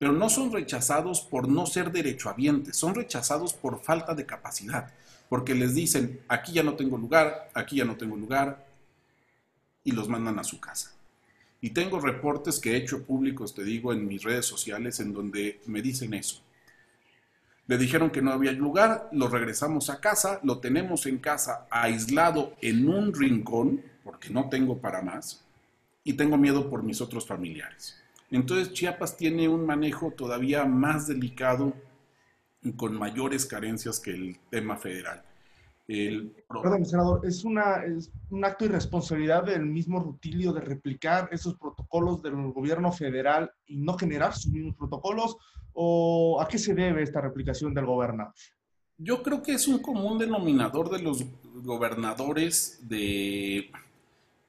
Pero 0.00 0.12
no 0.12 0.30
son 0.30 0.50
rechazados 0.50 1.20
por 1.20 1.46
no 1.46 1.66
ser 1.66 1.92
derechohabientes, 1.92 2.74
son 2.74 2.94
rechazados 2.94 3.52
por 3.52 3.82
falta 3.82 4.14
de 4.14 4.24
capacidad, 4.24 4.90
porque 5.28 5.54
les 5.54 5.74
dicen, 5.74 6.22
aquí 6.26 6.54
ya 6.54 6.62
no 6.62 6.72
tengo 6.72 6.96
lugar, 6.96 7.50
aquí 7.52 7.76
ya 7.76 7.84
no 7.84 7.98
tengo 7.98 8.16
lugar, 8.16 8.66
y 9.84 9.92
los 9.92 10.08
mandan 10.08 10.38
a 10.38 10.44
su 10.44 10.58
casa. 10.58 10.92
Y 11.60 11.70
tengo 11.70 12.00
reportes 12.00 12.58
que 12.58 12.72
he 12.72 12.76
hecho 12.76 13.04
públicos, 13.04 13.54
te 13.54 13.62
digo, 13.62 13.92
en 13.92 14.08
mis 14.08 14.22
redes 14.22 14.46
sociales, 14.46 15.00
en 15.00 15.12
donde 15.12 15.60
me 15.66 15.82
dicen 15.82 16.14
eso. 16.14 16.40
Le 17.66 17.76
dijeron 17.76 18.08
que 18.08 18.22
no 18.22 18.32
había 18.32 18.52
lugar, 18.52 19.10
lo 19.12 19.28
regresamos 19.28 19.90
a 19.90 20.00
casa, 20.00 20.40
lo 20.42 20.60
tenemos 20.60 21.04
en 21.04 21.18
casa 21.18 21.66
aislado 21.70 22.54
en 22.62 22.88
un 22.88 23.12
rincón, 23.12 23.82
porque 24.02 24.30
no 24.30 24.48
tengo 24.48 24.78
para 24.78 25.02
más, 25.02 25.44
y 26.04 26.14
tengo 26.14 26.38
miedo 26.38 26.70
por 26.70 26.82
mis 26.82 27.02
otros 27.02 27.26
familiares. 27.26 27.99
Entonces 28.30 28.72
Chiapas 28.72 29.16
tiene 29.16 29.48
un 29.48 29.66
manejo 29.66 30.12
todavía 30.12 30.64
más 30.64 31.06
delicado 31.06 31.74
y 32.62 32.72
con 32.72 32.96
mayores 32.96 33.46
carencias 33.46 33.98
que 33.98 34.12
el 34.12 34.38
tema 34.50 34.76
federal. 34.76 35.24
Perdón, 36.48 36.86
senador, 36.86 37.26
¿es, 37.26 37.44
una, 37.44 37.84
¿es 37.84 38.12
un 38.30 38.44
acto 38.44 38.64
de 38.64 38.70
irresponsabilidad 38.70 39.42
del 39.42 39.66
mismo 39.66 39.98
Rutilio 39.98 40.52
de 40.52 40.60
replicar 40.60 41.28
esos 41.32 41.56
protocolos 41.56 42.22
del 42.22 42.36
gobierno 42.52 42.92
federal 42.92 43.50
y 43.66 43.76
no 43.76 43.98
generar 43.98 44.32
sus 44.34 44.52
mismos 44.52 44.76
protocolos? 44.76 45.36
¿O 45.72 46.40
a 46.40 46.46
qué 46.46 46.58
se 46.58 46.74
debe 46.74 47.02
esta 47.02 47.20
replicación 47.20 47.74
del 47.74 47.86
gobernador? 47.86 48.34
Yo 48.98 49.20
creo 49.22 49.42
que 49.42 49.54
es 49.54 49.66
un 49.66 49.80
común 49.80 50.18
denominador 50.18 50.90
de 50.90 51.02
los 51.02 51.24
gobernadores 51.54 52.78
de, 52.82 53.70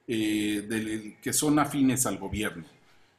eh, 0.06 1.16
que 1.20 1.32
son 1.32 1.58
afines 1.58 2.06
al 2.06 2.18
gobierno. 2.18 2.64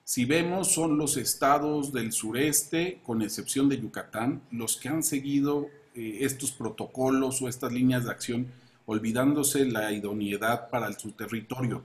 Si 0.06 0.26
vemos, 0.26 0.74
son 0.74 0.98
los 0.98 1.16
estados 1.16 1.94
del 1.94 2.12
sureste, 2.12 3.00
con 3.04 3.22
excepción 3.22 3.70
de 3.70 3.80
Yucatán, 3.80 4.42
los 4.52 4.76
que 4.76 4.90
han 4.90 5.02
seguido 5.02 5.68
eh, 5.96 6.20
estos 6.22 6.52
protocolos 6.52 7.42
o 7.42 7.48
estas 7.48 7.72
líneas 7.72 8.04
de 8.04 8.12
acción, 8.12 8.48
olvidándose 8.86 9.66
la 9.66 9.94
idoneidad 9.94 10.70
para 10.70 10.92
su 11.00 11.14
territorio. 11.14 11.84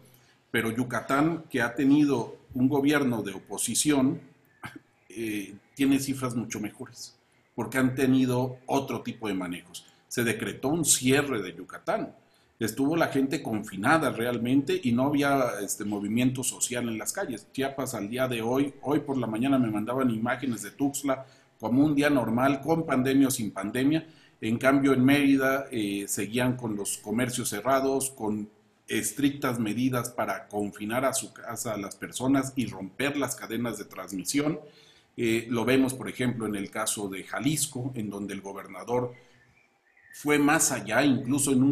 Pero 0.50 0.72
Yucatán, 0.72 1.44
que 1.48 1.62
ha 1.62 1.76
tenido 1.76 2.36
un 2.54 2.68
gobierno 2.68 3.22
de 3.22 3.34
oposición, 3.34 4.20
eh, 5.08 5.54
tiene 5.76 6.00
cifras 6.00 6.34
mucho 6.34 6.58
mejores, 6.58 7.14
porque 7.54 7.78
han 7.78 7.94
tenido 7.94 8.58
otro 8.66 9.02
tipo 9.02 9.28
de 9.28 9.34
manejos. 9.34 9.86
Se 10.08 10.24
decretó 10.24 10.68
un 10.68 10.84
cierre 10.84 11.40
de 11.40 11.54
Yucatán. 11.54 12.16
Estuvo 12.58 12.96
la 12.96 13.06
gente 13.06 13.40
confinada 13.40 14.10
realmente 14.10 14.80
y 14.82 14.90
no 14.90 15.04
había 15.04 15.60
este 15.62 15.84
movimiento 15.84 16.42
social 16.42 16.88
en 16.88 16.98
las 16.98 17.12
calles. 17.12 17.46
Chiapas 17.52 17.94
al 17.94 18.10
día 18.10 18.26
de 18.26 18.42
hoy, 18.42 18.74
hoy 18.82 18.98
por 19.00 19.16
la 19.16 19.28
mañana 19.28 19.60
me 19.60 19.70
mandaban 19.70 20.10
imágenes 20.10 20.62
de 20.62 20.72
Tuxtla 20.72 21.24
como 21.60 21.84
un 21.84 21.94
día 21.94 22.10
normal, 22.10 22.60
con 22.60 22.84
pandemia 22.84 23.28
o 23.28 23.30
sin 23.30 23.52
pandemia. 23.52 24.08
En 24.40 24.58
cambio, 24.58 24.92
en 24.92 25.04
Mérida 25.04 25.66
eh, 25.70 26.06
seguían 26.08 26.56
con 26.56 26.74
los 26.74 26.98
comercios 26.98 27.48
cerrados, 27.48 28.10
con 28.10 28.48
estrictas 28.88 29.60
medidas 29.60 30.10
para 30.10 30.48
confinar 30.48 31.04
a 31.04 31.12
su 31.12 31.32
casa 31.32 31.74
a 31.74 31.78
las 31.78 31.94
personas 31.94 32.54
y 32.56 32.66
romper 32.66 33.16
las 33.16 33.36
cadenas 33.36 33.78
de 33.78 33.84
transmisión. 33.84 34.58
Eh, 35.16 35.46
lo 35.48 35.64
vemos, 35.64 35.94
por 35.94 36.08
ejemplo, 36.08 36.46
en 36.46 36.56
el 36.56 36.70
caso 36.70 37.08
de 37.08 37.22
Jalisco, 37.22 37.92
en 37.94 38.10
donde 38.10 38.34
el 38.34 38.40
gobernador 38.40 39.14
fue 40.20 40.36
más 40.36 40.72
allá, 40.72 41.04
incluso 41.04 41.52
en, 41.52 41.62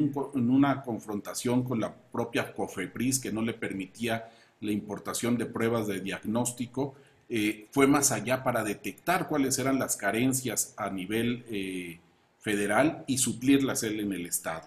una 0.50 0.82
confrontación 0.82 1.64
con 1.64 1.80
la 1.80 1.92
propia 1.92 2.54
COFEPRIS, 2.54 3.18
que 3.18 3.32
no 3.32 3.42
le 3.42 3.54
permitía 3.54 4.30
la 4.60 4.70
importación 4.70 5.36
de 5.36 5.46
pruebas 5.46 5.88
de 5.88 6.00
diagnóstico, 6.00 6.94
eh, 7.28 7.66
fue 7.72 7.88
más 7.88 8.12
allá 8.12 8.44
para 8.44 8.62
detectar 8.62 9.26
cuáles 9.26 9.58
eran 9.58 9.80
las 9.80 9.96
carencias 9.96 10.74
a 10.76 10.90
nivel 10.90 11.44
eh, 11.50 11.98
federal 12.38 13.02
y 13.08 13.18
suplirlas 13.18 13.82
él 13.82 13.98
en 13.98 14.12
el 14.12 14.26
Estado. 14.26 14.62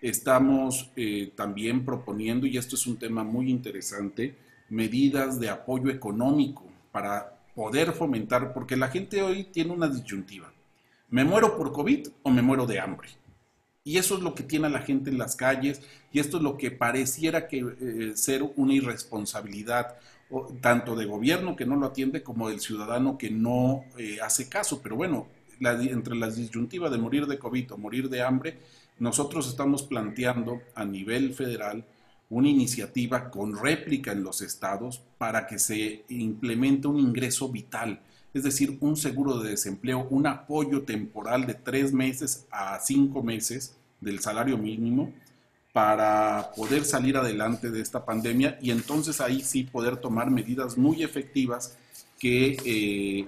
Estamos 0.00 0.92
también 1.34 1.84
proponiendo, 1.84 2.46
y 2.46 2.58
esto 2.58 2.76
es 2.76 2.86
un 2.86 2.96
tema 2.96 3.24
muy 3.24 3.50
interesante, 3.50 4.36
medidas 4.68 5.40
de 5.40 5.48
apoyo 5.48 5.90
económico 5.90 6.64
para 6.92 7.40
poder 7.56 7.92
fomentar, 7.92 8.52
porque 8.52 8.76
la 8.76 8.86
gente 8.86 9.20
hoy 9.20 9.44
tiene 9.44 9.72
una 9.72 9.88
disyuntiva. 9.88 10.52
¿Me 11.08 11.24
muero 11.24 11.56
por 11.56 11.72
COVID 11.72 12.08
o 12.22 12.30
me 12.30 12.42
muero 12.42 12.66
de 12.66 12.80
hambre? 12.80 13.08
Y 13.84 13.98
eso 13.98 14.16
es 14.16 14.22
lo 14.22 14.34
que 14.34 14.42
tiene 14.42 14.68
la 14.68 14.80
gente 14.80 15.10
en 15.10 15.18
las 15.18 15.36
calles 15.36 15.80
y 16.12 16.18
esto 16.18 16.38
es 16.38 16.42
lo 16.42 16.56
que 16.56 16.72
pareciera 16.72 17.46
que 17.46 17.58
eh, 17.80 18.12
ser 18.16 18.42
una 18.56 18.74
irresponsabilidad 18.74 19.96
tanto 20.60 20.96
de 20.96 21.04
gobierno 21.04 21.54
que 21.54 21.66
no 21.66 21.76
lo 21.76 21.86
atiende 21.86 22.22
como 22.22 22.48
del 22.48 22.58
ciudadano 22.58 23.16
que 23.16 23.30
no 23.30 23.84
eh, 23.96 24.18
hace 24.20 24.48
caso. 24.48 24.80
Pero 24.82 24.96
bueno, 24.96 25.28
entre 25.60 26.16
la 26.16 26.30
disyuntiva 26.30 26.90
de 26.90 26.98
morir 26.98 27.26
de 27.26 27.38
COVID 27.38 27.72
o 27.72 27.78
morir 27.78 28.08
de 28.08 28.22
hambre, 28.22 28.58
nosotros 28.98 29.48
estamos 29.48 29.82
planteando 29.82 30.60
a 30.74 30.84
nivel 30.84 31.34
federal 31.34 31.84
una 32.28 32.48
iniciativa 32.48 33.30
con 33.30 33.56
réplica 33.56 34.12
en 34.12 34.24
los 34.24 34.42
estados 34.42 35.02
para 35.16 35.46
que 35.46 35.58
se 35.58 36.04
implemente 36.08 36.88
un 36.88 36.98
ingreso 36.98 37.48
vital, 37.50 38.00
es 38.36 38.42
decir, 38.42 38.76
un 38.80 38.98
seguro 38.98 39.38
de 39.38 39.48
desempleo, 39.50 40.06
un 40.10 40.26
apoyo 40.26 40.82
temporal 40.82 41.46
de 41.46 41.54
tres 41.54 41.94
meses 41.94 42.46
a 42.50 42.78
cinco 42.80 43.22
meses 43.22 43.74
del 43.98 44.20
salario 44.20 44.58
mínimo 44.58 45.10
para 45.72 46.52
poder 46.54 46.84
salir 46.84 47.16
adelante 47.16 47.70
de 47.70 47.80
esta 47.80 48.04
pandemia 48.04 48.58
y 48.60 48.72
entonces 48.72 49.22
ahí 49.22 49.40
sí 49.42 49.64
poder 49.64 49.96
tomar 49.96 50.30
medidas 50.30 50.76
muy 50.76 51.02
efectivas 51.02 51.78
que 52.18 52.58
eh, 52.66 53.26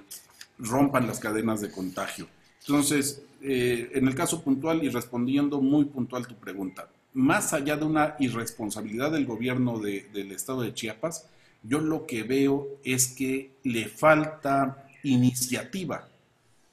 rompan 0.58 1.06
las 1.06 1.20
cadenas 1.20 1.62
de 1.62 1.70
contagio. 1.70 2.28
Entonces, 2.60 3.22
eh, 3.40 3.90
en 3.94 4.08
el 4.08 4.14
caso 4.14 4.42
puntual 4.42 4.84
y 4.84 4.90
respondiendo 4.90 5.62
muy 5.62 5.86
puntual 5.86 6.26
tu 6.26 6.34
pregunta, 6.34 6.86
más 7.14 7.54
allá 7.54 7.78
de 7.78 7.86
una 7.86 8.14
irresponsabilidad 8.18 9.12
del 9.12 9.24
gobierno 9.24 9.78
del 9.78 10.32
estado 10.32 10.60
de 10.60 10.74
Chiapas, 10.74 11.26
yo 11.62 11.80
lo 11.80 12.04
que 12.04 12.24
veo 12.24 12.68
es 12.84 13.08
que 13.08 13.52
le 13.62 13.88
falta 13.88 14.84
iniciativa 15.08 16.08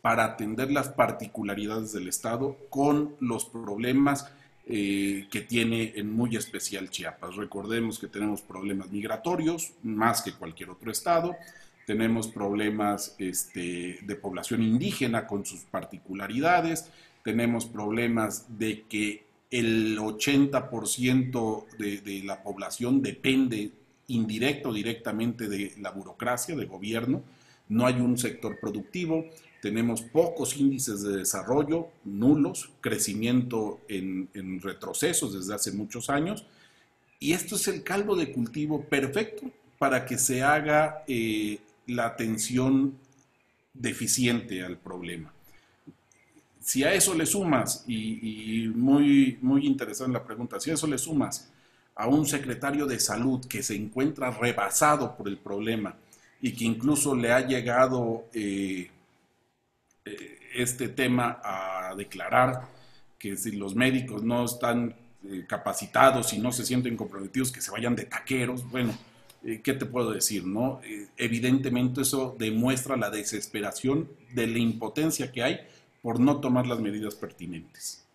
para 0.01 0.25
atender 0.25 0.71
las 0.71 0.89
particularidades 0.89 1.91
del 1.93 2.07
estado 2.07 2.57
con 2.69 3.15
los 3.19 3.45
problemas 3.45 4.31
eh, 4.67 5.27
que 5.31 5.41
tiene 5.41 5.93
en 5.95 6.11
muy 6.11 6.35
especial 6.35 6.89
Chiapas. 6.89 7.35
Recordemos 7.35 7.99
que 7.99 8.07
tenemos 8.07 8.41
problemas 8.41 8.91
migratorios, 8.91 9.73
más 9.83 10.21
que 10.21 10.33
cualquier 10.33 10.69
otro 10.69 10.91
estado, 10.91 11.35
tenemos 11.85 12.27
problemas 12.27 13.15
este, 13.19 13.99
de 14.01 14.15
población 14.15 14.63
indígena 14.63 15.27
con 15.27 15.45
sus 15.45 15.61
particularidades, 15.61 16.89
tenemos 17.23 17.65
problemas 17.65 18.45
de 18.59 18.83
que 18.89 19.25
el 19.51 19.97
80% 19.97 21.65
de, 21.77 22.01
de 22.01 22.23
la 22.23 22.41
población 22.43 23.01
depende 23.01 23.71
indirecto 24.07 24.69
o 24.69 24.73
directamente 24.73 25.47
de 25.47 25.73
la 25.79 25.91
burocracia, 25.91 26.55
de 26.55 26.65
gobierno, 26.65 27.23
no 27.69 27.85
hay 27.85 27.95
un 27.95 28.17
sector 28.17 28.59
productivo, 28.59 29.25
tenemos 29.61 30.01
pocos 30.01 30.57
índices 30.57 31.01
de 31.01 31.17
desarrollo, 31.17 31.87
nulos, 32.03 32.69
crecimiento 32.81 33.81
en, 33.87 34.29
en, 34.33 34.61
retrocesos 34.61 35.33
desde 35.33 35.55
hace 35.55 35.71
muchos 35.71 36.09
años, 36.09 36.45
y 37.19 37.33
esto 37.33 37.55
es 37.55 37.67
el 37.67 37.81
caldo 37.81 38.15
de 38.15 38.31
cultivo 38.31 38.83
perfecto 38.83 39.49
para 39.77 40.05
que 40.05 40.17
se 40.17 40.43
haga 40.43 41.03
eh, 41.07 41.59
la 41.87 42.05
atención 42.05 42.97
deficiente 43.73 44.63
al 44.63 44.77
problema. 44.77 45.31
Si 46.59 46.83
a 46.83 46.93
eso 46.93 47.13
le 47.13 47.25
sumas, 47.25 47.83
y, 47.87 48.71
muy, 48.73 49.37
muy 49.41 49.67
interesante 49.67 50.13
la 50.13 50.23
pregunta, 50.23 50.59
si 50.59 50.71
a 50.71 50.73
eso 50.73 50.87
le 50.87 50.97
sumas 50.97 51.51
a 51.95 52.07
un 52.07 52.25
secretario 52.25 52.87
de 52.87 52.99
salud 52.99 53.45
que 53.45 53.61
se 53.61 53.75
encuentra 53.75 54.31
rebasado 54.31 55.15
por 55.15 55.27
el 55.27 55.37
problema 55.37 55.95
y 56.45 56.53
que 56.53 56.63
incluso 56.63 57.15
le 57.15 57.33
ha 57.33 57.39
llegado 57.39 58.25
eh, 58.31 58.91
eh, 60.05 60.39
este 60.53 60.89
tema 60.89 61.41
a 61.43 61.95
declarar 61.97 62.67
que 63.17 63.35
si 63.35 63.53
los 63.53 63.73
médicos 63.73 64.21
no 64.21 64.45
están 64.45 64.93
eh, 65.27 65.45
capacitados 65.49 66.33
y 66.33 66.37
no 66.37 66.51
se 66.51 66.63
sienten 66.63 66.95
comprometidos, 66.95 67.51
que 67.51 67.61
se 67.61 67.71
vayan 67.71 67.95
de 67.95 68.05
taqueros, 68.05 68.69
bueno, 68.69 68.93
¿qué 69.41 69.73
te 69.73 69.87
puedo 69.87 70.11
decir? 70.11 70.45
no? 70.45 70.81
evidentemente 71.17 72.01
eso 72.01 72.35
demuestra 72.37 72.95
la 72.95 73.09
desesperación 73.09 74.07
de 74.35 74.45
la 74.45 74.59
impotencia 74.59 75.31
que 75.31 75.41
hay 75.41 75.61
por 76.03 76.19
no 76.19 76.41
tomar 76.41 76.67
las 76.67 76.79
medidas 76.79 77.15
pertinentes. 77.15 78.05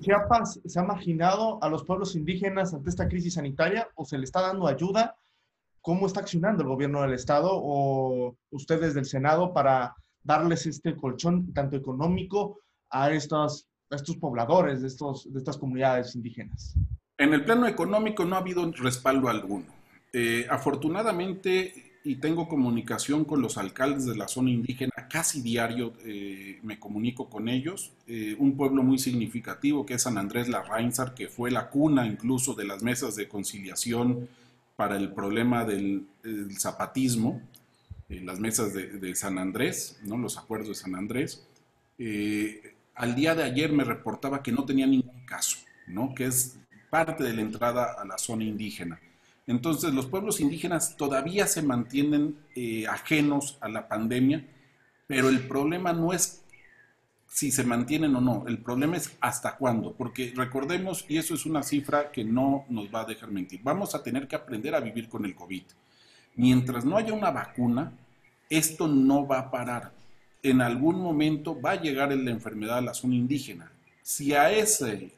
Chiapas 0.00 0.60
se 0.62 0.78
ha 0.78 0.82
marginado 0.82 1.58
a 1.64 1.70
los 1.70 1.84
pueblos 1.84 2.14
indígenas 2.16 2.74
ante 2.74 2.90
esta 2.90 3.08
crisis 3.08 3.32
sanitaria 3.32 3.88
o 3.94 4.04
se 4.04 4.18
le 4.18 4.24
está 4.24 4.42
dando 4.42 4.66
ayuda? 4.66 5.16
¿Cómo 5.82 6.06
está 6.06 6.20
accionando 6.20 6.62
el 6.62 6.68
gobierno 6.68 7.02
del 7.02 7.14
Estado 7.14 7.48
o 7.52 8.36
ustedes 8.50 8.94
del 8.94 9.06
Senado 9.06 9.52
para 9.52 9.94
darles 10.22 10.66
este 10.66 10.94
colchón 10.94 11.52
tanto 11.54 11.76
económico 11.76 12.60
a 12.90 13.10
estos, 13.10 13.66
estos 13.90 14.16
pobladores 14.16 14.82
de, 14.82 14.88
estos, 14.88 15.32
de 15.32 15.38
estas 15.38 15.56
comunidades 15.56 16.14
indígenas? 16.14 16.74
En 17.16 17.32
el 17.32 17.44
plano 17.44 17.66
económico 17.66 18.24
no 18.24 18.36
ha 18.36 18.40
habido 18.40 18.70
respaldo 18.72 19.28
alguno. 19.28 19.66
Eh, 20.12 20.46
afortunadamente, 20.50 21.98
y 22.02 22.16
tengo 22.16 22.48
comunicación 22.48 23.24
con 23.24 23.42
los 23.42 23.58
alcaldes 23.58 24.06
de 24.06 24.16
la 24.16 24.26
zona 24.26 24.50
indígena, 24.50 24.92
casi 25.08 25.42
diario 25.42 25.92
eh, 26.04 26.58
me 26.62 26.78
comunico 26.78 27.28
con 27.28 27.48
ellos. 27.48 27.92
Eh, 28.06 28.34
un 28.38 28.56
pueblo 28.56 28.82
muy 28.82 28.98
significativo 28.98 29.84
que 29.84 29.94
es 29.94 30.02
San 30.02 30.18
Andrés 30.18 30.48
La 30.48 30.62
Reinsar, 30.62 31.14
que 31.14 31.28
fue 31.28 31.50
la 31.50 31.68
cuna 31.68 32.06
incluso 32.06 32.54
de 32.54 32.64
las 32.64 32.82
mesas 32.82 33.16
de 33.16 33.28
conciliación 33.28 34.28
para 34.80 34.96
el 34.96 35.12
problema 35.12 35.66
del, 35.66 36.06
zapatismo, 36.58 37.42
eh, 38.08 38.22
las 38.24 38.40
mesas 38.40 38.72
de, 38.72 39.14
San 39.14 39.36
Andrés, 39.36 40.00
¿no? 40.04 40.16
los 40.16 40.38
acuerdos 40.38 40.68
de 40.68 40.74
San 40.74 40.94
Andrés. 40.94 41.46
al 42.94 43.14
día 43.14 43.34
de 43.34 43.42
ayer 43.44 43.70
me 43.72 43.84
reportaba 43.84 44.42
que 44.42 44.52
no 44.52 44.64
tenía 44.64 44.86
ningún 44.86 45.26
caso, 45.26 45.58
¿no? 45.86 46.14
que 46.14 46.24
es 46.24 46.56
parte 46.88 47.24
de 47.24 47.34
la 47.34 47.42
entrada 47.42 47.94
a 48.00 48.06
la 48.06 48.16
zona 48.16 48.44
indígena. 48.44 48.98
Entonces, 49.46 49.92
los 49.92 50.06
pueblos 50.06 50.40
indígenas 50.40 50.96
todavía 50.96 51.46
se 51.46 51.60
mantienen 51.60 52.36
eh, 52.56 52.86
ajenos 52.86 53.58
a 53.60 53.68
la 53.68 53.86
pandemia, 53.86 54.46
pero 55.06 55.28
el 55.28 55.40
problema 55.46 55.92
no 55.92 56.14
es 56.14 56.42
si 57.32 57.52
se 57.52 57.62
mantienen 57.62 58.14
o 58.16 58.20
no, 58.20 58.44
el 58.48 58.58
problema 58.58 58.96
es 58.96 59.16
hasta 59.20 59.56
cuándo, 59.56 59.94
porque 59.94 60.32
recordemos, 60.34 61.04
y 61.08 61.16
eso 61.16 61.34
es 61.34 61.46
una 61.46 61.62
cifra 61.62 62.10
que 62.10 62.24
no 62.24 62.64
nos 62.68 62.92
va 62.92 63.02
a 63.02 63.04
dejar 63.04 63.30
mentir, 63.30 63.60
vamos 63.62 63.94
a 63.94 64.02
tener 64.02 64.26
que 64.26 64.34
aprender 64.34 64.74
a 64.74 64.80
vivir 64.80 65.08
con 65.08 65.24
el 65.24 65.36
COVID. 65.36 65.62
Mientras 66.34 66.84
no 66.84 66.96
haya 66.96 67.12
una 67.12 67.30
vacuna, 67.30 67.92
esto 68.48 68.88
no 68.88 69.28
va 69.28 69.38
a 69.38 69.50
parar. 69.50 69.92
En 70.42 70.60
algún 70.60 71.00
momento 71.00 71.58
va 71.60 71.72
a 71.72 71.80
llegar 71.80 72.12
la 72.12 72.30
enfermedad 72.32 72.78
a 72.78 72.82
la 72.82 72.94
zona 72.94 73.14
indígena. 73.14 73.70
Si 74.02 74.34
a 74.34 74.50
ese 74.50 75.12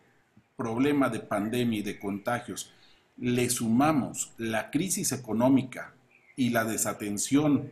problema 0.54 1.08
de 1.08 1.20
pandemia 1.20 1.78
y 1.78 1.82
de 1.82 1.98
contagios 1.98 2.72
le 3.16 3.48
sumamos 3.48 4.32
la 4.36 4.70
crisis 4.70 5.12
económica 5.12 5.94
y 6.36 6.50
la 6.50 6.64
desatención 6.64 7.70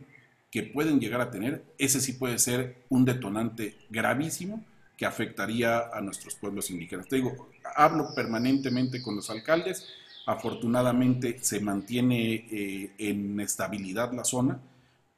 que 0.51 0.63
pueden 0.63 0.99
llegar 0.99 1.21
a 1.21 1.31
tener, 1.31 1.63
ese 1.77 2.01
sí 2.01 2.13
puede 2.13 2.37
ser 2.37 2.83
un 2.89 3.05
detonante 3.05 3.77
gravísimo 3.89 4.63
que 4.97 5.05
afectaría 5.05 5.89
a 5.91 6.01
nuestros 6.01 6.35
pueblos 6.35 6.69
indígenas. 6.69 7.07
Te 7.07 7.15
digo, 7.15 7.49
hablo 7.75 8.13
permanentemente 8.13 9.01
con 9.01 9.15
los 9.15 9.29
alcaldes, 9.29 9.87
afortunadamente 10.25 11.39
se 11.41 11.61
mantiene 11.61 12.45
eh, 12.51 12.91
en 12.97 13.39
estabilidad 13.39 14.11
la 14.11 14.25
zona, 14.25 14.59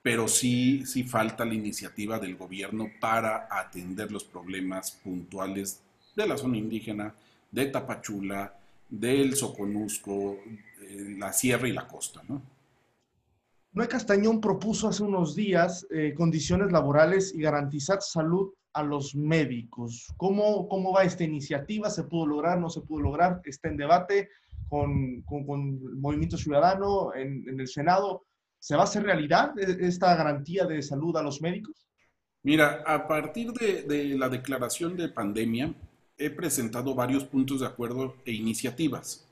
pero 0.03 0.27
sí, 0.27 0.85
sí 0.85 1.03
falta 1.03 1.45
la 1.45 1.55
iniciativa 1.55 2.19
del 2.19 2.35
gobierno 2.35 2.91
para 2.99 3.47
atender 3.49 4.11
los 4.11 4.23
problemas 4.23 4.91
puntuales 4.91 5.81
de 6.15 6.27
la 6.27 6.37
zona 6.37 6.57
indígena, 6.57 7.13
de 7.51 7.65
Tapachula, 7.65 8.53
del 8.87 9.35
Soconusco, 9.35 10.37
eh, 10.81 11.15
la 11.17 11.33
sierra 11.33 11.67
y 11.67 11.71
la 11.71 11.87
costa. 11.87 12.21
¿no? 12.27 12.41
Noé 13.73 13.87
Castañón 13.87 14.39
propuso 14.39 14.87
hace 14.87 15.01
unos 15.01 15.35
días 15.35 15.87
eh, 15.89 16.13
condiciones 16.13 16.71
laborales 16.71 17.33
y 17.33 17.41
garantizar 17.41 18.03
salud 18.03 18.53
a 18.71 18.83
los 18.83 19.15
médicos. 19.15 20.13
¿Cómo, 20.15 20.67
¿Cómo 20.67 20.93
va 20.93 21.03
esta 21.03 21.23
iniciativa? 21.23 21.89
¿Se 21.89 22.03
pudo 22.03 22.27
lograr? 22.27 22.59
¿No 22.59 22.69
se 22.69 22.81
pudo 22.81 23.01
lograr? 23.01 23.41
¿Está 23.43 23.69
en 23.69 23.77
debate 23.77 24.29
con, 24.69 25.23
con, 25.23 25.79
el 25.91 25.95
Movimiento 25.95 26.37
Ciudadano 26.37 27.15
en, 27.15 27.49
en 27.49 27.59
el 27.59 27.67
Senado? 27.67 28.27
¿Se 28.59 28.75
va 28.75 28.81
a 28.81 28.83
hacer 28.83 29.03
realidad 29.03 29.57
e, 29.57 29.87
esta 29.87 30.15
garantía 30.15 30.65
de 30.65 30.83
salud 30.83 31.17
a 31.17 31.23
los 31.23 31.41
médicos? 31.41 31.87
Mira, 32.43 32.83
a 32.85 33.07
partir 33.07 33.53
de, 33.53 33.83
de 33.83 34.17
la 34.19 34.29
declaración 34.29 34.95
de 34.95 35.09
pandemia, 35.09 35.73
he 36.23 36.29
presentado 36.29 36.95
varios 36.95 37.25
puntos 37.25 37.59
de 37.59 37.65
acuerdo 37.65 38.15
e 38.25 38.31
iniciativas, 38.31 39.25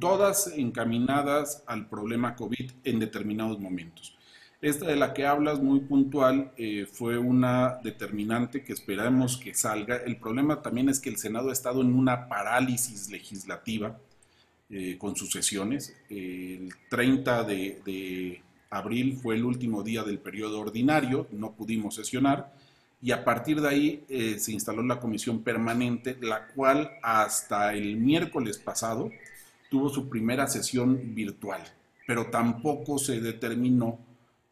todas 0.00 0.50
encaminadas 0.56 1.62
al 1.66 1.88
problema 1.88 2.36
COVID 2.36 2.70
en 2.84 2.98
determinados 2.98 3.60
momentos. 3.60 4.16
Esta 4.62 4.86
de 4.86 4.96
la 4.96 5.12
que 5.12 5.26
hablas 5.26 5.60
muy 5.60 5.80
puntual 5.80 6.52
eh, 6.56 6.86
fue 6.90 7.18
una 7.18 7.78
determinante 7.84 8.64
que 8.64 8.72
esperamos 8.72 9.36
que 9.36 9.54
salga. 9.54 9.98
El 9.98 10.16
problema 10.16 10.62
también 10.62 10.88
es 10.88 11.00
que 11.00 11.10
el 11.10 11.18
Senado 11.18 11.50
ha 11.50 11.52
estado 11.52 11.82
en 11.82 11.92
una 11.92 12.28
parálisis 12.28 13.10
legislativa 13.10 13.98
eh, 14.70 14.96
con 14.98 15.16
sus 15.16 15.30
sesiones. 15.30 15.94
el 16.08 16.72
30 16.88 17.44
de, 17.44 17.82
de 17.84 18.42
abril 18.70 19.18
fue 19.22 19.36
el 19.36 19.44
último 19.44 19.82
día 19.82 20.02
del 20.02 20.18
periodo 20.18 20.60
ordinario, 20.60 21.28
no 21.30 21.52
pudimos 21.52 21.94
sesionar 21.96 22.52
y 23.00 23.12
a 23.12 23.24
partir 23.24 23.60
de 23.60 23.68
ahí 23.68 24.04
eh, 24.08 24.38
se 24.38 24.52
instaló 24.52 24.82
la 24.82 24.98
comisión 24.98 25.42
permanente, 25.42 26.16
la 26.20 26.48
cual 26.48 26.90
hasta 27.02 27.74
el 27.74 27.96
miércoles 27.96 28.58
pasado 28.58 29.10
tuvo 29.70 29.88
su 29.88 30.08
primera 30.08 30.46
sesión 30.48 31.14
virtual, 31.14 31.62
pero 32.06 32.26
tampoco 32.26 32.98
se 32.98 33.20
determinó 33.20 34.00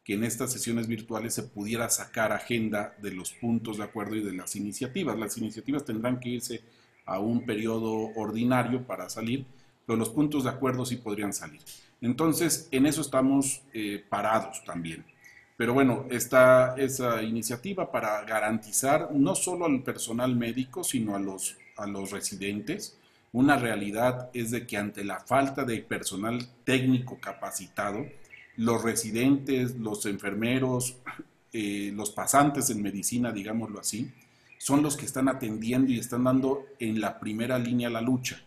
que 0.05 0.15
en 0.15 0.23
estas 0.23 0.53
sesiones 0.53 0.87
virtuales 0.87 1.35
se 1.35 1.43
pudiera 1.43 1.89
sacar 1.91 2.31
agenda 2.31 2.95
de 3.03 3.11
los 3.11 3.33
puntos 3.33 3.79
de 3.79 3.85
acuerdo 3.85 4.15
y 4.15 4.23
de 4.23 4.33
las 4.33 4.55
iniciativas. 4.55 5.19
Las 5.19 5.37
iniciativas 5.37 5.85
tendrán 5.85 6.21
que 6.21 6.29
irse 6.29 6.63
a 7.05 7.19
un 7.19 7.45
periodo 7.45 8.13
ordinario 8.15 8.87
para 8.87 9.09
salir, 9.09 9.47
pero 9.85 9.99
los 9.99 10.11
puntos 10.11 10.45
de 10.45 10.51
acuerdo 10.51 10.87
sí 10.87 10.97
podrían 10.97 11.33
salir. 11.33 11.61
Entonces, 12.01 12.69
en 12.71 12.87
eso 12.87 13.01
estamos 13.01 13.63
eh, 13.73 14.05
parados 14.09 14.63
también. 14.65 15.05
Pero 15.57 15.73
bueno, 15.73 16.07
está 16.11 16.75
esa 16.77 17.23
iniciativa 17.23 17.91
para 17.91 18.23
garantizar 18.25 19.11
no 19.13 19.35
solo 19.35 19.65
al 19.65 19.83
personal 19.83 20.37
médico, 20.37 20.85
sino 20.85 21.17
a 21.17 21.19
los, 21.19 21.57
a 21.77 21.87
los 21.87 22.11
residentes. 22.11 22.99
Una 23.33 23.57
realidad 23.57 24.31
es 24.35 24.51
de 24.51 24.67
que 24.67 24.77
ante 24.77 25.03
la 25.03 25.21
falta 25.21 25.65
de 25.65 25.79
personal 25.79 26.47
técnico 26.65 27.19
capacitado, 27.21 28.07
los 28.57 28.83
residentes, 28.83 29.77
los 29.77 30.05
enfermeros, 30.07 30.97
eh, 31.53 31.91
los 31.95 32.11
pasantes 32.11 32.69
en 32.69 32.83
medicina, 32.83 33.33
digámoslo 33.33 33.81
así, 33.81 34.11
son 34.59 34.83
los 34.83 34.97
que 34.97 35.07
están 35.07 35.29
atendiendo 35.29 35.91
y 35.91 35.99
están 35.99 36.25
dando 36.25 36.67
en 36.79 37.01
la 37.01 37.19
primera 37.19 37.59
línea 37.59 37.89
la 37.89 38.01
lucha. 38.01 38.43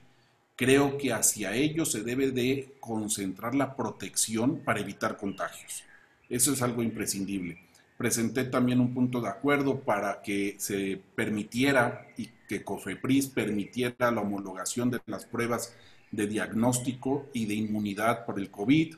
Creo 0.56 0.98
que 0.98 1.14
hacia 1.14 1.56
ellos 1.56 1.92
se 1.92 2.04
debe 2.04 2.32
de 2.32 2.76
concentrar 2.80 3.56
la 3.56 3.76
protección 3.76 4.60
para 4.60 4.82
evitar 4.82 5.18
contagios. 5.18 5.84
Eso 6.30 6.54
es 6.54 6.62
algo 6.62 6.84
imprescindible. 6.84 7.58
Presenté 7.98 8.46
también 8.46 8.80
un 8.80 8.94
punto 8.94 9.20
de 9.20 9.28
acuerdo 9.28 9.80
para 9.80 10.22
que 10.22 10.56
se 10.58 11.02
permitiera 11.16 12.08
y 12.18 12.30
que 12.48 12.64
COFEPRIS 12.64 13.28
permitiera 13.28 14.12
la 14.12 14.22
homologación 14.22 14.90
de 14.90 15.02
las 15.06 15.26
pruebas 15.26 15.76
de 16.12 16.28
diagnóstico 16.28 17.28
y 17.34 17.46
de 17.46 17.56
inmunidad 17.56 18.26
por 18.26 18.40
el 18.40 18.50
COVID. 18.50 18.96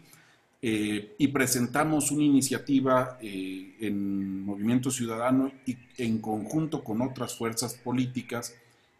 Eh, 0.63 1.15
y 1.17 1.27
presentamos 1.29 2.11
una 2.11 2.23
iniciativa 2.23 3.17
eh, 3.19 3.75
en 3.79 4.43
Movimiento 4.43 4.91
Ciudadano 4.91 5.51
y 5.65 5.75
en 5.97 6.19
conjunto 6.19 6.83
con 6.83 7.01
otras 7.01 7.35
fuerzas 7.35 7.73
políticas, 7.73 8.55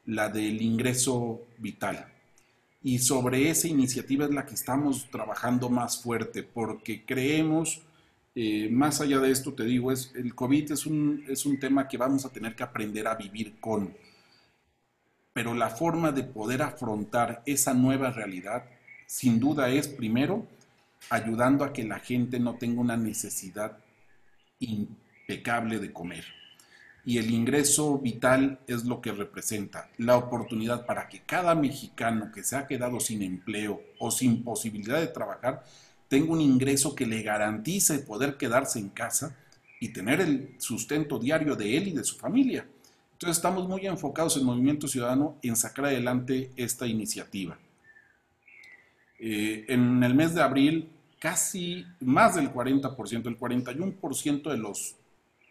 la 0.08 0.30
del 0.30 0.62
ingreso 0.62 1.42
vital. 1.60 2.08
Y 2.84 2.98
sobre 2.98 3.52
esa 3.52 3.68
iniciativa 3.68 4.26
es 4.26 4.32
la 4.32 4.48
que 4.48 4.56
estamos 4.56 5.08
trabajando 5.12 5.70
más 5.70 6.02
fuerte 6.02 6.42
porque 6.42 7.06
creemos 7.06 7.84
eh, 8.34 8.70
más 8.72 9.02
allá 9.02 9.20
de 9.20 9.32
esto, 9.32 9.54
te 9.54 9.66
digo, 9.66 9.92
es, 9.92 10.12
el 10.16 10.34
COVID 10.34 10.72
es 10.72 10.86
un, 10.86 11.26
es 11.28 11.46
un 11.46 11.60
tema 11.60 11.88
que 11.88 11.98
vamos 11.98 12.26
a 12.26 12.32
tener 12.32 12.56
que 12.56 12.64
aprender 12.64 13.08
a 13.08 13.16
vivir 13.16 13.60
con. 13.60 13.94
Pero 15.34 15.54
la 15.54 15.70
forma 15.70 16.12
de 16.12 16.24
poder 16.24 16.62
afrontar 16.62 17.44
esa 17.46 17.74
nueva 17.74 18.12
realidad, 18.12 18.66
sin 19.06 19.40
duda, 19.40 19.70
es 19.70 19.88
primero 19.88 20.48
ayudando 21.10 21.66
a 21.66 21.74
que 21.74 21.84
la 21.84 22.00
gente 22.00 22.40
no 22.40 22.56
tenga 22.56 22.82
una 22.82 22.98
necesidad 22.98 23.78
impecable 24.60 25.80
de 25.80 25.92
comer. 25.92 26.26
Y 27.04 27.18
el 27.18 27.32
ingreso 27.32 27.98
vital 27.98 28.60
es 28.68 28.86
lo 28.86 29.02
que 29.02 29.12
representa 29.12 29.90
la 29.98 30.18
oportunidad 30.18 30.86
para 30.86 31.10
que 31.10 31.22
cada 31.22 31.56
mexicano 31.56 32.32
que 32.32 32.44
se 32.44 32.56
ha 32.56 32.68
quedado 32.68 33.00
sin 33.00 33.24
empleo 33.24 33.82
o 34.00 34.12
sin 34.12 34.44
posibilidad 34.44 35.00
de 35.00 35.08
trabajar 35.08 35.64
tenga 36.12 36.34
un 36.34 36.42
ingreso 36.42 36.94
que 36.94 37.06
le 37.06 37.22
garantice 37.22 38.00
poder 38.00 38.36
quedarse 38.36 38.78
en 38.80 38.90
casa 38.90 39.38
y 39.80 39.94
tener 39.94 40.20
el 40.20 40.56
sustento 40.58 41.18
diario 41.18 41.56
de 41.56 41.78
él 41.78 41.88
y 41.88 41.92
de 41.94 42.04
su 42.04 42.18
familia. 42.18 42.68
Entonces 43.14 43.38
estamos 43.38 43.66
muy 43.66 43.88
enfocados 43.88 44.36
en 44.36 44.44
Movimiento 44.44 44.90
Ciudadano 44.90 45.38
en 45.42 45.56
sacar 45.56 45.86
adelante 45.86 46.52
esta 46.58 46.86
iniciativa. 46.86 47.58
Eh, 49.20 49.64
en 49.70 50.04
el 50.04 50.14
mes 50.14 50.36
de 50.36 50.42
abril, 50.42 50.90
casi 51.18 51.86
más 52.02 52.36
del 52.36 52.52
40%, 52.52 53.28
el 53.28 53.40
41% 53.40 54.52
de 54.52 54.58
los 54.58 54.98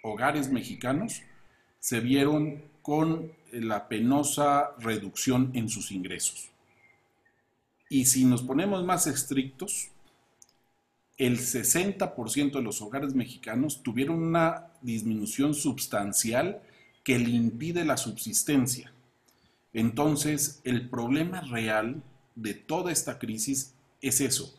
hogares 0.03 0.51
mexicanos 0.51 1.23
se 1.79 2.01
vieron 2.01 2.63
con 2.83 3.33
la 3.51 3.89
penosa 3.89 4.73
reducción 4.79 5.53
en 5.55 5.71
sus 5.71 5.91
ingresos. 5.91 6.51
Y 7.89 8.05
si 8.05 8.27
nos 8.27 8.43
ponemos 8.43 8.85
más 8.85 9.07
estrictos, 9.07 9.91
el 11.21 11.39
60% 11.39 12.53
de 12.53 12.63
los 12.63 12.81
hogares 12.81 13.15
mexicanos 13.15 13.83
tuvieron 13.83 14.23
una 14.23 14.69
disminución 14.81 15.53
sustancial 15.53 16.63
que 17.05 17.19
le 17.19 17.29
impide 17.29 17.85
la 17.85 17.99
subsistencia. 17.99 18.91
Entonces, 19.75 20.63
el 20.65 20.89
problema 20.89 21.43
real 21.43 22.03
de 22.37 22.55
toda 22.55 22.91
esta 22.91 23.19
crisis 23.19 23.75
es 24.01 24.23
eso, 24.23 24.59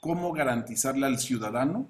cómo 0.00 0.34
garantizarle 0.34 1.06
al 1.06 1.18
ciudadano 1.18 1.88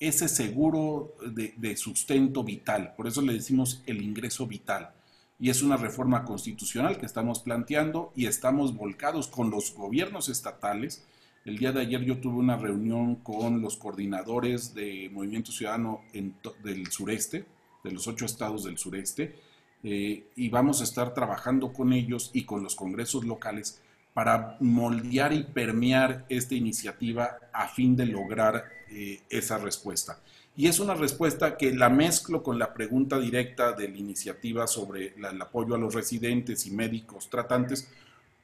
ese 0.00 0.28
seguro 0.28 1.14
de, 1.24 1.76
sustento 1.78 2.44
vital. 2.44 2.92
Por 2.94 3.06
eso 3.06 3.22
le 3.22 3.32
decimos 3.32 3.82
el 3.86 4.02
ingreso 4.02 4.46
vital. 4.46 4.92
Y 5.40 5.48
es 5.48 5.62
una 5.62 5.78
reforma 5.78 6.24
constitucional 6.24 6.98
que 6.98 7.06
estamos 7.06 7.40
planteando 7.40 8.12
y 8.14 8.26
estamos 8.26 8.76
volcados 8.76 9.28
con 9.28 9.50
los 9.50 9.74
gobiernos 9.74 10.28
estatales. 10.28 11.06
El 11.46 11.58
día 11.58 11.70
de 11.70 11.80
ayer 11.80 12.02
yo 12.02 12.18
tuve 12.18 12.38
una 12.38 12.56
reunión 12.56 13.14
con 13.22 13.62
los 13.62 13.76
coordinadores 13.76 14.74
de 14.74 15.08
Movimiento 15.12 15.52
Ciudadano 15.52 16.02
del 16.12 16.88
sureste, 16.88 17.46
de 17.84 17.92
los 17.92 18.08
ocho 18.08 18.24
estados 18.24 18.64
del 18.64 18.78
sureste, 18.78 19.36
eh, 19.84 20.24
y 20.34 20.48
vamos 20.48 20.80
a 20.80 20.84
estar 20.84 21.14
trabajando 21.14 21.72
con 21.72 21.92
ellos 21.92 22.32
y 22.34 22.42
con 22.42 22.64
los 22.64 22.74
congresos 22.74 23.24
locales 23.24 23.80
para 24.12 24.56
moldear 24.58 25.32
y 25.32 25.44
permear 25.44 26.26
esta 26.28 26.56
iniciativa 26.56 27.38
a 27.52 27.68
fin 27.68 27.94
de 27.94 28.06
lograr 28.06 28.64
eh, 28.90 29.20
esa 29.30 29.56
respuesta. 29.56 30.18
Y 30.56 30.66
es 30.66 30.80
una 30.80 30.94
respuesta 30.94 31.56
que 31.56 31.72
la 31.72 31.90
mezclo 31.90 32.42
con 32.42 32.58
la 32.58 32.74
pregunta 32.74 33.20
directa 33.20 33.70
de 33.70 33.88
la 33.88 33.98
iniciativa 33.98 34.66
sobre 34.66 35.14
el 35.16 35.40
apoyo 35.40 35.76
a 35.76 35.78
los 35.78 35.94
residentes 35.94 36.66
y 36.66 36.72
médicos 36.72 37.30
tratantes, 37.30 37.88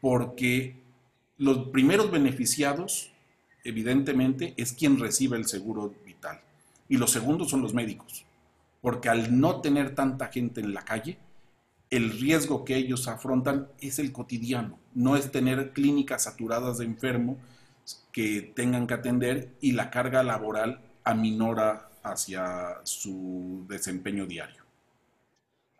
porque 0.00 0.81
los 1.38 1.68
primeros 1.68 2.10
beneficiados, 2.10 3.12
evidentemente, 3.64 4.54
es 4.56 4.72
quien 4.72 4.98
recibe 4.98 5.36
el 5.36 5.46
seguro 5.46 5.94
vital. 6.04 6.40
Y 6.88 6.96
los 6.96 7.10
segundos 7.10 7.50
son 7.50 7.62
los 7.62 7.74
médicos, 7.74 8.24
porque 8.80 9.08
al 9.08 9.40
no 9.40 9.60
tener 9.60 9.94
tanta 9.94 10.28
gente 10.28 10.60
en 10.60 10.74
la 10.74 10.84
calle, 10.84 11.18
el 11.90 12.10
riesgo 12.10 12.64
que 12.64 12.76
ellos 12.76 13.06
afrontan 13.06 13.68
es 13.80 13.98
el 13.98 14.12
cotidiano, 14.12 14.78
no 14.94 15.16
es 15.16 15.30
tener 15.30 15.72
clínicas 15.72 16.24
saturadas 16.24 16.78
de 16.78 16.86
enfermo 16.86 17.36
que 18.12 18.52
tengan 18.54 18.86
que 18.86 18.94
atender 18.94 19.50
y 19.60 19.72
la 19.72 19.90
carga 19.90 20.22
laboral 20.22 20.80
aminora 21.04 21.90
hacia 22.02 22.78
su 22.84 23.66
desempeño 23.68 24.26
diario. 24.26 24.62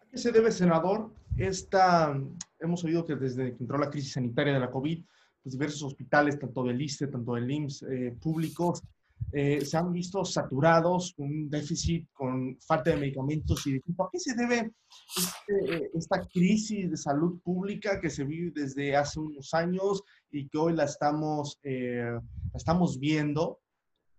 ¿A 0.00 0.04
qué 0.10 0.18
se 0.18 0.32
debe, 0.32 0.52
senador? 0.52 1.10
Esta, 1.36 2.14
hemos 2.60 2.84
oído 2.84 3.06
que 3.06 3.16
desde 3.16 3.54
que 3.54 3.62
entró 3.62 3.78
la 3.78 3.90
crisis 3.90 4.12
sanitaria 4.12 4.52
de 4.52 4.60
la 4.60 4.70
COVID, 4.70 5.02
pues 5.42 5.52
diversos 5.52 5.83
hospitales, 5.83 6.38
tanto 6.38 6.64
del 6.64 6.81
ISTE, 6.81 7.09
tanto 7.09 7.35
del 7.35 7.50
IMSS, 7.50 7.83
eh, 7.83 8.16
públicos, 8.20 8.83
eh, 9.31 9.64
se 9.64 9.76
han 9.76 9.92
visto 9.92 10.24
saturados, 10.24 11.14
un 11.16 11.48
déficit, 11.48 12.09
con 12.12 12.59
falta 12.61 12.90
de 12.90 12.96
medicamentos 12.96 13.66
y 13.66 13.72
de 13.72 13.83
¿A 13.98 14.09
qué 14.12 14.18
se 14.18 14.35
debe 14.35 14.72
este, 15.16 15.90
esta 15.94 16.26
crisis 16.26 16.90
de 16.90 16.96
salud 16.96 17.40
pública 17.42 18.00
que 18.00 18.11
se 18.11 18.24
vive 18.24 18.52
desde 18.55 18.96
hace 18.96 19.20
unos 19.20 19.55
años 19.55 20.02
y 20.31 20.48
que 20.48 20.59
hoy 20.59 20.74
la 20.74 20.85
estamos, 20.85 21.59
eh, 21.62 22.18
estamos 22.55 22.98
viendo 22.98 23.61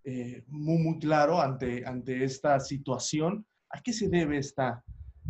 eh, 0.04 0.44
muy, 0.48 0.82
muy 0.82 1.00
claro 1.00 1.40
ante, 1.40 1.86
ante 1.86 2.24
esta 2.24 2.60
situación? 2.60 3.46
¿A 3.70 3.82
qué 3.82 3.94
se 3.94 4.10
debe 4.10 4.38
esta, 4.38 4.84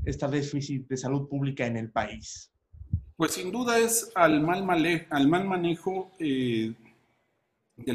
esta 0.06 0.30
déficit 0.30 0.88
de 0.88 0.98
salud 0.98 1.28
pública 1.28 1.66
en 1.66 1.78
el 1.78 1.92
país? 1.92 2.53
Pues 3.16 3.34
sin 3.34 3.52
duda 3.52 3.78
es 3.78 4.12
al 4.16 4.42
mal, 4.42 5.08
al 5.10 5.28
mal 5.28 5.46
manejo 5.46 6.12
del 6.20 6.76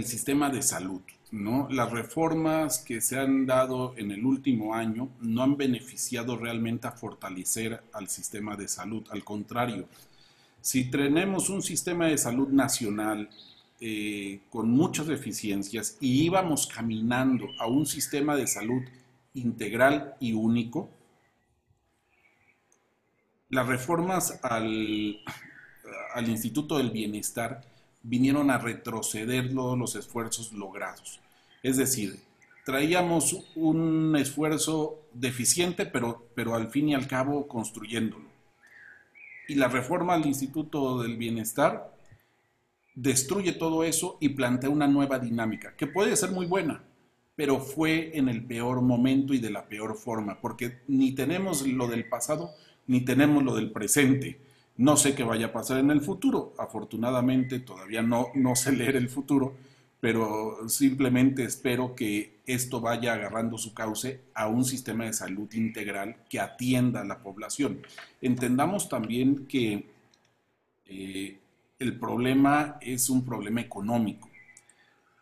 sistema 0.05 0.49
de 0.49 0.63
salud. 0.63 1.01
¿no? 1.31 1.69
Las 1.71 1.91
reformas 1.91 2.79
que 2.79 3.01
se 3.01 3.19
han 3.19 3.45
dado 3.45 3.95
en 3.97 4.11
el 4.13 4.25
último 4.25 4.75
año 4.75 5.11
no 5.21 5.43
han 5.43 5.57
beneficiado 5.57 6.37
realmente 6.37 6.87
a 6.87 6.93
fortalecer 6.93 7.83
al 7.93 8.09
sistema 8.09 8.57
de 8.57 8.69
salud. 8.69 9.05
Al 9.11 9.25
contrario, 9.25 9.89
si 10.61 10.85
tenemos 10.85 11.51
un 11.51 11.63
sistema 11.63 12.07
de 12.07 12.19
salud 12.19 12.49
nacional 12.49 13.29
eh, 13.81 14.41
con 14.51 14.71
muchas 14.71 15.07
deficiencias 15.07 15.97
y 16.01 16.25
íbamos 16.25 16.67
caminando 16.67 17.49
a 17.59 17.67
un 17.67 17.87
sistema 17.87 18.37
de 18.37 18.47
salud 18.47 18.83
integral 19.35 20.15
y 20.21 20.33
único, 20.33 20.91
las 23.51 23.67
reformas 23.67 24.39
al, 24.43 25.19
Instituto 26.27 26.79
del 26.79 26.91
Bienestar 26.91 27.63
vinieron 28.03 28.51
a 28.51 28.59
retroceder 28.59 29.55
todos 29.55 29.79
los 29.79 29.95
esfuerzos 29.95 30.53
logrados. 30.53 31.21
Es 31.63 31.77
decir, 31.77 32.19
traíamos 32.65 33.47
un 33.55 34.17
esfuerzo 34.17 35.01
deficiente, 35.13 35.87
pero, 35.87 36.27
pero 36.35 36.55
al 36.55 36.69
fin 36.69 36.89
y 36.91 36.95
al 36.95 37.07
cabo 37.07 37.47
construyéndolo. 37.47 38.27
Y 39.49 39.55
la 39.55 39.69
reforma 39.69 40.15
al 40.15 40.27
Instituto 40.27 41.01
del 41.03 41.17
Bienestar 41.17 41.95
destruye 42.95 43.53
todo 43.53 43.85
eso 43.85 44.19
y 44.21 44.31
plantea 44.31 44.71
una 44.71 44.89
nueva 44.89 45.19
dinámica, 45.19 45.75
que 45.77 45.87
puede 45.87 46.17
ser 46.17 46.33
muy 46.33 46.47
buena, 46.47 46.83
pero 47.37 47.61
fue 47.61 48.11
en 48.19 48.29
el 48.29 48.45
peor 48.45 48.83
momento 48.83 49.33
y 49.33 49.39
de 49.39 49.51
la 49.51 49.69
peor 49.69 49.97
forma, 49.97 50.41
porque 50.41 50.81
ni 50.89 51.13
tenemos 51.15 51.67
lo 51.67 51.87
del 51.87 52.09
pasado, 52.09 52.53
ni 52.89 53.03
tenemos 53.03 53.45
lo 53.45 53.55
del 53.55 53.71
presente 53.71 54.39
no 54.79 54.97
sé 54.97 55.15
qué 55.15 55.25
vaya 55.25 55.47
a 55.47 55.53
pasar 55.53 55.79
en 55.79 55.91
el 55.91 56.01
futuro. 56.01 56.55
Afortunadamente 56.57 57.59
todavía 57.59 58.01
no, 58.01 58.29
no 58.35 58.55
sé 58.55 58.73
leer 58.73 58.95
el 58.95 59.09
futuro, 59.09 59.57
pero 60.01 60.69
simplemente 60.69 61.43
espero 61.43 61.97
que 61.97 62.39
esto 62.47 62.81
vaya 62.81 63.15
agarrando 63.15 63.59
su 63.59 63.75
cauce 63.75 64.21
a 64.35 64.47
un 64.47 64.65
sistema 64.65 65.05
de 65.05 65.13
salud 65.13 65.53
integral 65.53 66.19
que 66.31 66.39
atienda 66.39 67.01
a 67.01 67.05
la 67.05 67.19
población. 67.19 67.81
Entendamos 68.23 68.89
también 68.89 69.47
que 69.47 69.85
eh, 70.87 71.39
el 71.81 71.99
problema 71.99 72.79
es 72.81 73.11
un 73.11 73.25
problema 73.25 73.61
económico. 73.61 74.31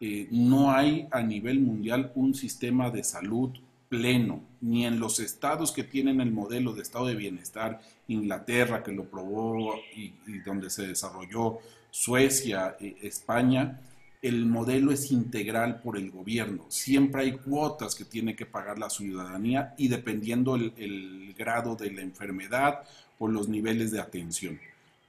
Eh, 0.02 0.28
no 0.32 0.70
hay 0.70 1.08
a 1.10 1.22
nivel 1.22 1.60
mundial 1.60 2.12
un 2.14 2.34
sistema 2.34 2.90
de 2.90 3.02
salud 3.02 3.52
pleno, 3.88 4.42
ni 4.60 4.86
en 4.86 4.98
los 4.98 5.20
estados 5.20 5.72
que 5.72 5.84
tienen 5.84 6.20
el 6.20 6.32
modelo 6.32 6.72
de 6.72 6.82
estado 6.82 7.06
de 7.06 7.14
bienestar, 7.14 7.80
Inglaterra 8.08 8.82
que 8.82 8.92
lo 8.92 9.04
probó 9.04 9.74
y, 9.94 10.12
donde 10.44 10.70
se 10.70 10.86
desarrolló, 10.86 11.58
Suecia, 11.90 12.76
eh, 12.80 12.96
España, 13.02 13.80
el 14.22 14.46
modelo 14.46 14.90
es 14.92 15.12
integral 15.12 15.80
por 15.80 15.96
el 15.96 16.10
gobierno. 16.10 16.64
Siempre 16.68 17.22
hay 17.22 17.32
cuotas 17.32 17.94
que 17.94 18.04
tiene 18.04 18.34
que 18.34 18.46
pagar 18.46 18.78
la 18.78 18.90
ciudadanía 18.90 19.74
y 19.78 19.88
dependiendo 19.88 20.56
el, 20.56 20.72
el 20.76 21.34
grado 21.34 21.76
de 21.76 21.92
la 21.92 22.02
enfermedad 22.02 22.82
o 23.18 23.28
los 23.28 23.48
niveles 23.48 23.92
de 23.92 24.00
atención. 24.00 24.58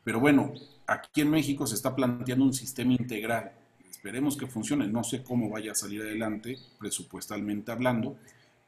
Pero 0.03 0.19
bueno, 0.19 0.53
aquí 0.85 1.21
en 1.21 1.31
México 1.31 1.67
se 1.67 1.75
está 1.75 1.95
planteando 1.95 2.45
un 2.45 2.53
sistema 2.53 2.93
integral. 2.93 3.51
Esperemos 3.89 4.37
que 4.37 4.47
funcione. 4.47 4.87
No 4.87 5.03
sé 5.03 5.23
cómo 5.23 5.49
vaya 5.49 5.71
a 5.73 5.75
salir 5.75 6.01
adelante, 6.01 6.57
presupuestalmente 6.79 7.71
hablando, 7.71 8.17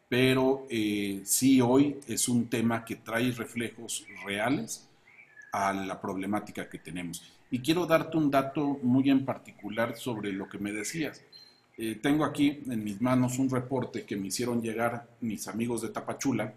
pero 0.09 0.65
eh, 0.69 1.21
sí 1.23 1.61
hoy 1.61 1.97
es 2.07 2.27
un 2.27 2.49
tema 2.49 2.83
que 2.83 2.95
trae 2.95 3.31
reflejos 3.31 4.05
reales 4.25 4.89
a 5.51 5.71
la 5.71 6.01
problemática 6.01 6.67
que 6.67 6.79
tenemos. 6.79 7.23
Y 7.51 7.59
quiero 7.59 7.85
darte 7.85 8.17
un 8.17 8.29
dato 8.29 8.79
muy 8.81 9.09
en 9.09 9.23
particular 9.23 9.95
sobre 9.95 10.33
lo 10.33 10.49
que 10.49 10.57
me 10.57 10.71
decías. 10.71 11.21
Eh, 11.77 11.99
tengo 12.01 12.25
aquí 12.25 12.61
en 12.69 12.83
mis 12.83 12.99
manos 13.01 13.39
un 13.39 13.49
reporte 13.49 14.03
que 14.03 14.17
me 14.17 14.27
hicieron 14.27 14.61
llegar 14.61 15.07
mis 15.21 15.47
amigos 15.47 15.81
de 15.81 15.89
Tapachula, 15.89 16.53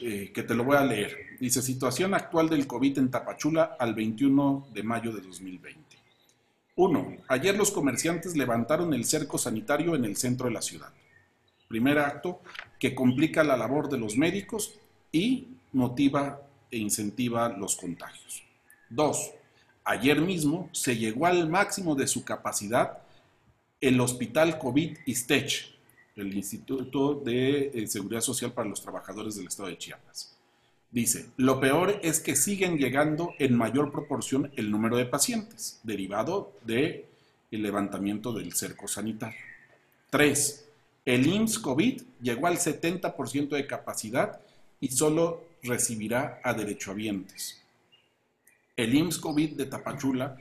eh, 0.00 0.32
que 0.32 0.42
te 0.42 0.54
lo 0.54 0.64
voy 0.64 0.76
a 0.76 0.84
leer. 0.84 1.14
Dice, 1.38 1.62
situación 1.62 2.14
actual 2.14 2.48
del 2.48 2.66
COVID 2.66 2.98
en 2.98 3.10
Tapachula 3.10 3.76
al 3.78 3.94
21 3.94 4.68
de 4.72 4.82
mayo 4.82 5.12
de 5.12 5.20
2020. 5.20 5.80
Uno, 6.76 7.16
ayer 7.28 7.56
los 7.56 7.70
comerciantes 7.70 8.36
levantaron 8.36 8.94
el 8.94 9.04
cerco 9.04 9.36
sanitario 9.36 9.94
en 9.94 10.04
el 10.04 10.16
centro 10.16 10.46
de 10.46 10.54
la 10.54 10.62
ciudad. 10.62 10.92
Primer 11.68 11.98
acto 11.98 12.40
que 12.78 12.94
complica 12.94 13.44
la 13.44 13.56
labor 13.56 13.88
de 13.88 13.98
los 13.98 14.16
médicos 14.16 14.74
y 15.12 15.48
motiva 15.72 16.40
e 16.70 16.78
incentiva 16.78 17.48
los 17.50 17.76
contagios. 17.76 18.42
Dos, 18.88 19.32
ayer 19.84 20.20
mismo 20.20 20.68
se 20.72 20.96
llegó 20.96 21.26
al 21.26 21.48
máximo 21.48 21.94
de 21.94 22.06
su 22.06 22.24
capacidad 22.24 22.98
el 23.80 24.00
Hospital 24.00 24.58
COVID 24.58 24.98
ISTECH, 25.06 25.74
el 26.16 26.34
Instituto 26.36 27.14
de 27.14 27.70
eh, 27.74 27.86
Seguridad 27.86 28.20
Social 28.20 28.52
para 28.52 28.68
los 28.68 28.82
Trabajadores 28.82 29.36
del 29.36 29.46
Estado 29.46 29.68
de 29.68 29.78
Chiapas. 29.78 30.34
Dice, 30.90 31.26
lo 31.36 31.60
peor 31.60 32.00
es 32.02 32.18
que 32.18 32.34
siguen 32.34 32.78
llegando 32.78 33.34
en 33.38 33.54
mayor 33.54 33.92
proporción 33.92 34.50
el 34.56 34.70
número 34.70 34.96
de 34.96 35.04
pacientes, 35.04 35.80
derivado 35.82 36.52
del 36.64 37.04
el 37.50 37.62
levantamiento 37.62 38.32
del 38.32 38.52
cerco 38.52 38.88
sanitario. 38.88 39.40
Tres, 40.10 40.67
el 41.08 41.26
IMSS 41.26 41.58
COVID 41.60 42.02
llegó 42.20 42.48
al 42.48 42.58
70% 42.58 43.48
de 43.48 43.66
capacidad 43.66 44.40
y 44.78 44.88
solo 44.88 45.42
recibirá 45.62 46.38
a 46.44 46.52
derechohabientes. 46.52 47.62
El 48.76 48.94
IMSS 48.94 49.18
COVID 49.18 49.56
de 49.56 49.64
Tapachula 49.64 50.36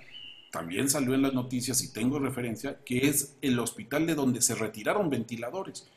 también 0.51 0.89
salió 0.89 1.13
en 1.13 1.21
las 1.21 1.33
noticias 1.33 1.81
y 1.83 1.93
tengo 1.93 2.19
referencia 2.19 2.79
que 2.83 3.07
es 3.07 3.37
el 3.41 3.57
hospital 3.59 4.05
de 4.05 4.15
donde 4.15 4.41
se 4.41 4.55
retiraron 4.55 5.09
ventiladores. 5.09 5.87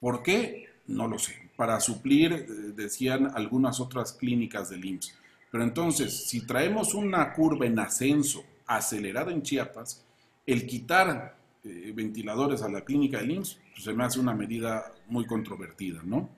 ¿Por 0.00 0.24
qué? 0.24 0.70
No 0.88 1.06
lo 1.06 1.20
sé 1.20 1.46
para 1.54 1.78
suplir, 1.78 2.32
eh, 2.32 2.46
decían 2.74 3.30
algunas 3.32 3.78
otras 3.78 4.12
clínicas 4.12 4.70
del 4.70 4.86
IMSS. 4.86 5.14
Pero 5.52 5.62
entonces, 5.62 6.26
si 6.26 6.40
traemos 6.40 6.94
una 6.94 7.32
curva 7.32 7.64
en 7.64 7.78
ascenso 7.78 8.44
acelerada 8.66 9.30
en 9.30 9.42
Chiapas, 9.42 10.04
el 10.44 10.66
quitar 10.66 11.36
eh, 11.66 11.92
ventiladores 11.94 12.62
a 12.62 12.68
la 12.68 12.82
clínica 12.82 13.18
del 13.18 13.32
IMSS 13.32 13.58
pues, 13.72 13.84
se 13.84 13.92
me 13.92 14.04
hace 14.04 14.20
una 14.20 14.34
medida 14.34 14.92
muy 15.08 15.26
controvertida, 15.26 16.00
¿no? 16.04 16.30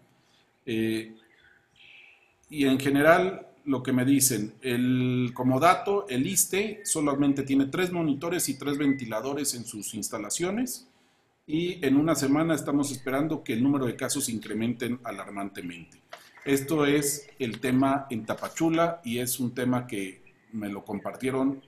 Eh, 0.65 1.15
y 2.51 2.65
en 2.65 2.81
general, 2.81 3.47
lo 3.65 3.83
que 3.83 3.93
me 3.93 4.07
dicen, 4.07 4.55
el, 4.63 5.33
como 5.35 5.61
dato, 5.61 6.09
el 6.09 6.27
ISTE 6.27 6.81
solamente 6.85 7.43
tiene 7.43 7.67
tres 7.67 7.93
monitores 7.93 8.49
y 8.49 8.59
tres 8.59 8.79
ventiladores 8.79 9.55
en 9.55 9.65
sus 9.65 9.93
instalaciones 9.95 10.89
y 11.47 11.85
en 11.85 11.97
una 11.97 12.15
semana 12.15 12.55
estamos 12.55 12.91
esperando 12.91 13.45
que 13.45 13.53
el 13.53 13.63
número 13.63 13.85
de 13.85 13.97
casos 13.97 14.29
incrementen 14.29 15.01
alarmantemente. 15.05 16.01
Esto 16.45 16.87
es 16.87 17.29
el 17.39 17.61
tema 17.61 18.07
en 18.09 18.25
Tapachula 18.25 19.03
y 19.05 19.19
es 19.19 19.39
un 19.41 19.55
tema 19.55 19.87
que 19.87 20.23
me 20.53 20.71
lo 20.71 20.85
compartieron 20.85 21.63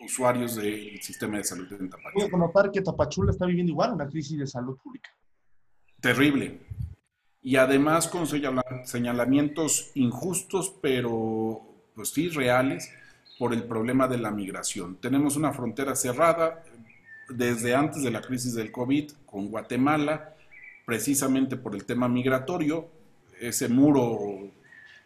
usuarios 0.00 0.56
del 0.56 1.00
sistema 1.02 1.38
de 1.38 1.44
salud 1.44 1.72
en 1.72 1.90
Tapachula. 1.90 2.28
Voy 2.30 2.40
notar 2.40 2.70
que 2.70 2.80
Tapachula 2.80 3.30
está 3.30 3.46
viviendo 3.46 3.72
igual 3.72 3.92
una 3.92 4.08
crisis 4.08 4.38
de 4.38 4.46
salud 4.46 4.76
pública. 4.78 5.10
Terrible. 6.00 6.60
Y 7.42 7.56
además 7.56 8.08
con 8.08 8.26
señalamientos 8.26 9.90
injustos, 9.94 10.74
pero 10.82 11.60
pues 11.94 12.10
sí 12.10 12.28
reales, 12.28 12.90
por 13.38 13.54
el 13.54 13.64
problema 13.64 14.06
de 14.06 14.18
la 14.18 14.30
migración. 14.30 14.96
Tenemos 14.96 15.36
una 15.36 15.52
frontera 15.52 15.96
cerrada, 15.96 16.62
desde 17.30 17.74
antes 17.74 18.02
de 18.02 18.10
la 18.10 18.20
crisis 18.20 18.54
del 18.54 18.70
COVID 18.70 19.12
con 19.24 19.48
Guatemala, 19.48 20.34
precisamente 20.84 21.56
por 21.56 21.74
el 21.74 21.84
tema 21.84 22.08
migratorio, 22.08 22.88
ese 23.40 23.68
muro 23.68 24.50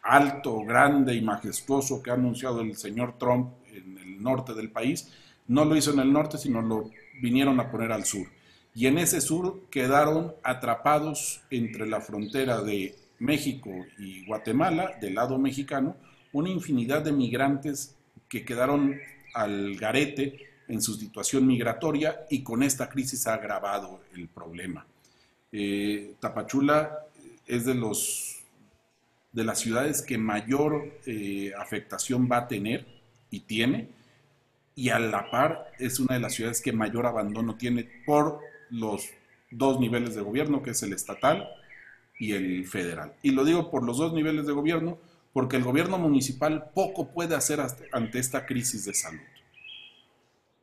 alto, 0.02 0.64
grande 0.64 1.14
y 1.14 1.22
majestuoso 1.22 2.02
que 2.02 2.10
ha 2.10 2.14
anunciado 2.14 2.60
el 2.60 2.76
señor 2.76 3.16
Trump 3.18 3.52
en 3.74 3.98
el 3.98 4.22
norte 4.22 4.54
del 4.54 4.70
país, 4.70 5.12
no 5.46 5.64
lo 5.64 5.76
hizo 5.76 5.92
en 5.92 6.00
el 6.00 6.12
norte, 6.12 6.38
sino 6.38 6.62
lo 6.62 6.90
vinieron 7.20 7.60
a 7.60 7.70
poner 7.70 7.92
al 7.92 8.04
sur. 8.04 8.26
Y 8.74 8.86
en 8.86 8.98
ese 8.98 9.20
sur 9.20 9.62
quedaron 9.70 10.34
atrapados 10.42 11.42
entre 11.50 11.86
la 11.86 12.00
frontera 12.00 12.62
de 12.62 12.94
México 13.18 13.70
y 13.98 14.24
Guatemala, 14.24 14.96
del 15.00 15.14
lado 15.14 15.38
mexicano, 15.38 15.96
una 16.32 16.48
infinidad 16.48 17.02
de 17.02 17.12
migrantes 17.12 17.94
que 18.28 18.44
quedaron 18.44 18.98
al 19.34 19.76
garete 19.76 20.48
en 20.68 20.80
su 20.80 20.94
situación 20.94 21.46
migratoria 21.46 22.26
y 22.30 22.42
con 22.42 22.62
esta 22.62 22.88
crisis 22.88 23.26
ha 23.26 23.34
agravado 23.34 24.00
el 24.14 24.28
problema. 24.28 24.86
Eh, 25.52 26.14
Tapachula 26.18 26.98
es 27.46 27.64
de, 27.64 27.74
los, 27.74 28.40
de 29.32 29.44
las 29.44 29.60
ciudades 29.60 30.02
que 30.02 30.18
mayor 30.18 30.98
eh, 31.06 31.52
afectación 31.56 32.28
va 32.30 32.38
a 32.38 32.48
tener 32.48 32.86
y 33.34 33.40
tiene, 33.40 33.90
y 34.76 34.90
a 34.90 34.98
la 34.98 35.30
par 35.30 35.72
es 35.78 35.98
una 35.98 36.14
de 36.14 36.20
las 36.20 36.34
ciudades 36.34 36.60
que 36.60 36.72
mayor 36.72 37.06
abandono 37.06 37.56
tiene 37.56 37.88
por 38.06 38.40
los 38.70 39.08
dos 39.50 39.80
niveles 39.80 40.14
de 40.14 40.22
gobierno, 40.22 40.62
que 40.62 40.70
es 40.70 40.82
el 40.82 40.92
estatal 40.92 41.48
y 42.18 42.32
el 42.32 42.66
federal. 42.66 43.14
Y 43.22 43.30
lo 43.30 43.44
digo 43.44 43.70
por 43.70 43.84
los 43.84 43.98
dos 43.98 44.12
niveles 44.12 44.46
de 44.46 44.52
gobierno, 44.52 44.98
porque 45.32 45.56
el 45.56 45.64
gobierno 45.64 45.98
municipal 45.98 46.70
poco 46.74 47.08
puede 47.08 47.34
hacer 47.34 47.60
ante 47.92 48.18
esta 48.18 48.46
crisis 48.46 48.84
de 48.84 48.94
salud. 48.94 49.20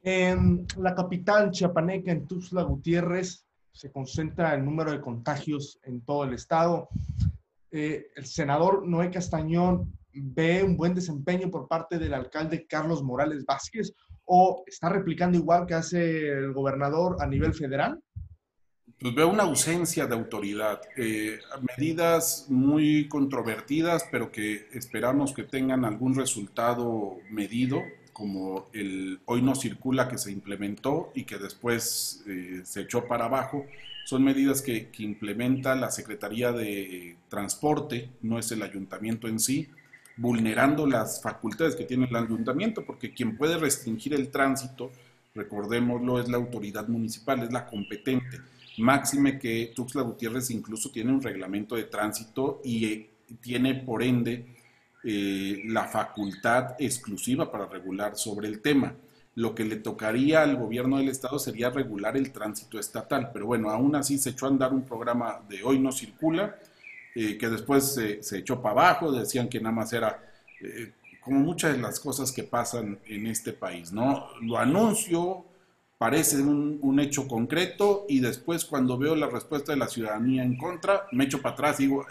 En 0.04 0.66
la 0.78 0.96
capital 0.96 1.52
chiapaneca, 1.52 2.12
en 2.12 2.26
Tuxtla 2.26 2.64
Gutiérrez, 2.64 3.46
se 3.72 3.92
concentra 3.92 4.54
el 4.56 4.66
número 4.66 4.92
de 4.92 5.02
contagios 5.02 5.80
en 5.84 6.02
todo 6.02 6.24
el 6.24 6.34
estado. 6.34 6.90
Eh, 7.72 8.08
el 8.16 8.26
senador 8.26 8.88
Noé 8.88 9.12
Castañón 9.12 9.94
ve 10.14 10.64
un 10.64 10.78
buen 10.78 10.94
desempeño 10.94 11.50
por 11.50 11.68
parte 11.68 11.98
del 11.98 12.14
alcalde 12.14 12.66
Carlos 12.68 13.04
Morales 13.04 13.46
Vázquez 13.46 13.94
o 14.26 14.64
está 14.68 14.90
replicando 14.90 15.38
igual 15.38 15.66
que 15.66 15.74
hace 15.74 16.30
el 16.30 16.54
gobernador 16.54 17.18
a 17.20 17.28
nivel 17.28 17.54
federal? 17.54 18.02
Pues 19.00 19.16
veo 19.16 19.30
una 19.30 19.44
ausencia 19.44 20.06
de 20.06 20.14
autoridad, 20.14 20.80
eh, 20.96 21.40
medidas 21.76 22.46
muy 22.50 23.08
controvertidas, 23.08 24.06
pero 24.12 24.32
que 24.32 24.68
esperamos 24.74 25.34
que 25.34 25.44
tengan 25.44 25.86
algún 25.86 26.16
resultado 26.16 27.18
medido 27.32 27.82
como 28.14 28.68
el 28.74 29.20
hoy 29.26 29.42
no 29.42 29.56
circula 29.56 30.08
que 30.08 30.20
se 30.20 30.32
implementó 30.32 31.12
y 31.16 31.24
que 31.24 31.40
después 31.40 32.24
eh, 32.28 32.62
se 32.64 32.82
echó 32.82 33.08
para 33.08 33.26
abajo, 33.26 33.66
son 34.06 34.24
medidas 34.24 34.62
que, 34.62 34.90
que, 34.90 35.02
implementa 35.04 35.76
la 35.76 35.90
Secretaría 35.90 36.52
de 36.52 37.18
Transporte, 37.30 38.10
no 38.22 38.38
es 38.38 38.52
el 38.52 38.62
ayuntamiento 38.62 39.28
en 39.28 39.40
sí, 39.40 39.70
vulnerando 40.22 40.86
las 40.86 41.20
facultades 41.20 41.76
que 41.76 41.84
tiene 41.84 42.06
el 42.06 42.16
ayuntamiento, 42.16 42.86
porque 42.86 43.12
quien 43.12 43.36
puede 43.36 43.58
restringir 43.58 44.14
el 44.14 44.30
tránsito, 44.30 44.92
recordémoslo, 45.34 46.20
es 46.20 46.30
la 46.30 46.38
autoridad 46.38 46.88
municipal, 46.88 47.42
es 47.42 47.52
la 47.52 47.66
competente. 47.66 48.40
Máxime 48.78 49.40
que 49.40 49.74
Tuxtla 49.76 50.04
Gutiérrez 50.04 50.52
incluso 50.52 50.92
tiene 50.92 51.12
un 51.12 51.24
reglamento 51.24 51.76
de 51.76 51.86
tránsito 51.86 52.62
y 52.64 52.86
eh, 52.86 53.10
tiene 53.42 53.76
por 53.76 54.04
ende 54.04 54.46
eh, 55.04 55.64
la 55.66 55.86
facultad 55.86 56.76
exclusiva 56.78 57.52
para 57.52 57.66
regular 57.66 58.16
sobre 58.16 58.48
el 58.48 58.62
tema. 58.62 58.94
Lo 59.34 59.56
que 59.56 59.66
le 59.66 59.78
tocaría 59.78 60.44
al 60.44 60.56
gobierno 60.56 60.98
del 61.00 61.10
estado 61.10 61.40
sería 61.40 61.72
regular 61.72 62.16
el 62.16 62.32
tránsito 62.32 62.78
estatal, 62.78 63.32
pero 63.34 63.48
bueno, 63.48 63.72
aún 63.72 63.96
así 63.96 64.20
se 64.20 64.32
echó 64.32 64.46
a 64.46 64.50
andar 64.50 64.72
un 64.72 64.84
programa 64.84 65.42
de 65.50 65.64
hoy 65.64 65.80
no 65.80 65.92
circula, 65.92 66.56
eh, 67.16 67.38
que 67.38 67.50
después 67.50 67.94
se, 67.94 68.38
echó 68.38 68.62
para 68.62 68.74
abajo, 68.74 69.12
decían 69.12 69.50
que 69.50 69.60
nada 69.60 69.76
más 69.76 69.94
era 69.94 70.24
eh, 70.62 70.94
como 71.20 71.40
muchas 71.40 71.74
de 71.74 71.82
las 71.82 72.00
cosas 72.00 72.32
que 72.32 72.44
pasan 72.44 73.00
en 73.06 73.28
este 73.28 73.54
país, 73.54 73.92
¿no? 73.92 74.28
Lo 74.42 74.58
anuncio, 74.58 75.46
parece 75.98 76.42
un, 76.42 76.80
un, 76.82 77.00
hecho 77.00 77.28
concreto 77.28 78.06
y 78.10 78.20
después 78.20 78.66
cuando 78.66 78.98
veo 78.98 79.16
la 79.16 79.28
respuesta 79.28 79.72
de 79.72 79.78
la 79.78 79.88
ciudadanía 79.88 80.44
en 80.44 80.58
contra, 80.58 81.08
me 81.12 81.26
echo 81.26 81.42
para 81.42 81.54
atrás 81.54 81.80
y 81.80 81.84
digo, 81.84 82.06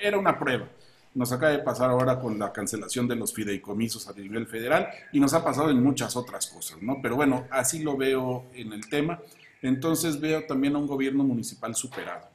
era 0.00 0.18
una 0.18 0.38
prueba. 0.38 0.68
Nos 1.14 1.32
acaba 1.32 1.52
de 1.52 1.58
pasar 1.60 1.90
ahora 1.90 2.20
con 2.20 2.38
la 2.38 2.52
cancelación 2.52 3.08
de 3.08 3.16
los 3.16 3.32
fideicomisos 3.32 4.08
a 4.08 4.12
nivel 4.12 4.46
federal 4.46 4.88
y 5.12 5.20
nos 5.20 5.34
ha 5.34 5.44
pasado 5.44 5.70
en 5.70 5.82
muchas 5.82 6.16
otras 6.16 6.46
cosas, 6.46 6.80
¿no? 6.82 6.98
Pero 7.02 7.16
bueno, 7.16 7.46
así 7.50 7.82
lo 7.82 7.96
veo 7.96 8.44
en 8.54 8.72
el 8.72 8.88
tema. 8.88 9.20
Entonces 9.62 10.20
veo 10.20 10.44
también 10.44 10.76
a 10.76 10.78
un 10.78 10.86
gobierno 10.86 11.24
municipal 11.24 11.74
superado, 11.74 12.28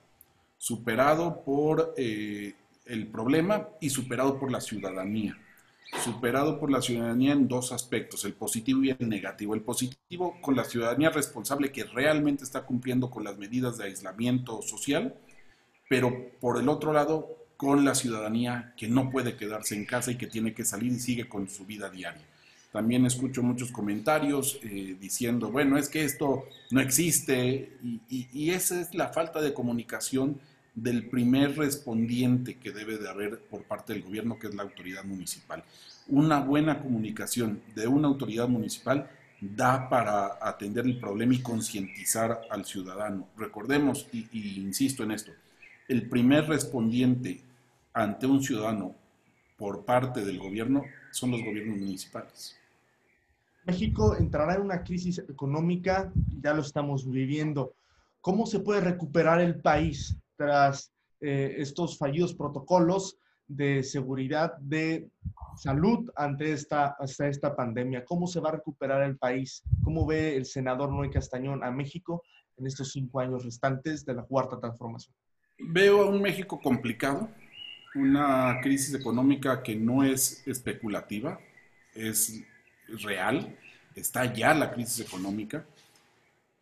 superado 0.64 1.44
por 1.44 1.94
eh, 1.98 2.54
el 2.86 3.08
problema 3.08 3.68
y 3.82 3.90
superado 3.90 4.40
por 4.40 4.50
la 4.50 4.62
ciudadanía. 4.62 5.38
Superado 6.02 6.58
por 6.58 6.72
la 6.72 6.82
ciudadanía 6.82 7.34
en 7.34 7.50
dos 7.50 7.74
aspectos, 7.74 8.24
el 8.24 8.32
positivo 8.32 8.82
y 8.82 8.92
el 8.92 9.10
negativo. 9.10 9.56
El 9.56 9.62
positivo 9.62 10.38
con 10.40 10.56
la 10.56 10.64
ciudadanía 10.64 11.10
responsable 11.10 11.74
que 11.74 11.84
realmente 11.84 12.46
está 12.46 12.66
cumpliendo 12.66 13.10
con 13.10 13.26
las 13.26 13.38
medidas 13.38 13.78
de 13.78 13.84
aislamiento 13.84 14.62
social, 14.62 15.14
pero 15.90 16.32
por 16.40 16.58
el 16.58 16.70
otro 16.70 16.94
lado 16.94 17.28
con 17.58 17.84
la 17.84 17.94
ciudadanía 17.94 18.74
que 18.78 18.88
no 18.88 19.10
puede 19.10 19.36
quedarse 19.36 19.76
en 19.76 19.84
casa 19.84 20.12
y 20.12 20.18
que 20.18 20.28
tiene 20.28 20.54
que 20.54 20.64
salir 20.64 20.94
y 20.94 21.00
sigue 21.00 21.28
con 21.28 21.50
su 21.50 21.66
vida 21.66 21.90
diaria. 21.90 22.26
También 22.72 23.06
escucho 23.06 23.44
muchos 23.44 23.70
comentarios 23.70 24.62
eh, 24.64 24.96
diciendo, 24.98 25.52
bueno, 25.52 25.78
es 25.78 25.90
que 25.90 26.06
esto 26.06 26.46
no 26.72 26.80
existe 26.80 27.78
y, 28.10 28.50
esa 28.50 28.80
es 28.80 28.96
la 28.96 29.10
falta 29.10 29.42
de 29.42 29.54
comunicación 29.54 30.40
del 30.76 31.10
primer 31.10 31.58
respondiente 31.58 32.56
que 32.56 32.72
debe 32.72 32.98
de 32.98 33.10
haber 33.10 33.40
por 33.40 33.64
parte 33.64 33.94
del 33.94 34.04
gobierno, 34.04 34.40
que 34.40 34.48
es 34.48 34.56
la 34.56 34.64
autoridad 34.64 35.04
municipal. 35.04 35.64
Una 36.08 36.40
buena 36.40 36.82
comunicación 36.82 37.62
de 37.76 37.88
una 37.88 38.08
autoridad 38.08 38.48
municipal 38.48 39.10
da 39.40 39.90
para 39.90 40.38
atender 40.42 40.86
el 40.86 41.00
problema 41.00 41.34
y 41.34 41.42
concientizar 41.42 42.42
al 42.50 42.66
ciudadano. 42.66 43.28
Recordemos, 43.38 44.08
y, 44.12 44.28
y, 44.32 44.60
insisto 44.62 45.04
en 45.04 45.12
esto, 45.12 45.32
el 45.88 46.10
primer 46.10 46.48
respondiente 46.48 47.42
ante 47.94 48.26
un 48.26 48.42
ciudadano 48.42 48.96
por 49.58 49.86
parte 49.86 50.26
del 50.26 50.40
gobierno 50.40 50.84
son 51.12 51.32
los 51.32 51.42
gobiernos 51.44 51.78
municipales. 51.78 52.58
México 53.66 54.16
entrará 54.18 54.56
en 54.56 54.62
una 54.62 54.84
crisis 54.84 55.20
económica, 55.20 56.12
ya 56.42 56.54
lo 56.54 56.62
estamos 56.62 57.10
viviendo. 57.10 57.74
¿Cómo 58.20 58.46
se 58.46 58.60
puede 58.60 58.82
recuperar 58.82 59.40
el 59.40 59.56
país 59.56 60.18
tras 60.44 60.92
eh, 61.22 61.56
estos 61.60 61.98
fallidos 61.98 62.34
protocolos 62.34 63.18
de 63.48 63.82
seguridad 63.82 64.58
de 64.58 65.10
salud 65.56 66.10
ante 66.18 66.52
esta, 66.52 66.96
hasta 67.00 67.28
esta 67.28 67.56
pandemia? 67.56 68.04
¿Cómo 68.04 68.28
se 68.28 68.42
va 68.42 68.50
a 68.50 68.54
recuperar 68.54 69.04
el 69.04 69.18
país? 69.18 69.64
¿Cómo 69.84 70.06
ve 70.06 70.36
el 70.36 70.46
senador 70.46 70.92
Noé 70.92 71.10
Castañón 71.10 71.64
a 71.64 71.72
México 71.72 72.24
en 72.58 72.68
estos 72.68 72.92
cinco 72.92 73.22
años 73.22 73.46
restantes 73.46 74.06
de 74.06 74.16
la 74.16 74.24
cuarta 74.24 74.60
transformación? 74.60 75.16
Veo 75.60 76.02
a 76.02 76.10
un 76.10 76.22
México 76.22 76.60
complicado, 76.60 77.30
una 77.96 78.60
crisis 78.62 78.94
económica 78.94 79.64
que 79.64 79.78
no 79.78 80.04
es 80.04 80.46
especulativa, 80.46 81.40
es 81.94 82.44
real, 83.02 83.58
está 83.96 84.34
ya 84.34 84.54
la 84.54 84.74
crisis 84.74 85.08
económica 85.08 85.66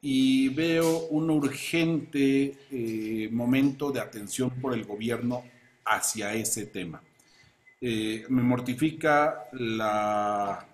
y 0.01 0.49
veo 0.49 1.07
un 1.09 1.29
urgente 1.29 2.57
eh, 2.71 3.29
momento 3.31 3.91
de 3.91 3.99
atención 3.99 4.49
por 4.49 4.73
el 4.73 4.83
gobierno 4.83 5.43
hacia 5.85 6.33
ese 6.33 6.65
tema. 6.65 7.01
Eh, 7.79 8.25
me 8.29 8.41
mortifica 8.41 9.47
la 9.53 10.67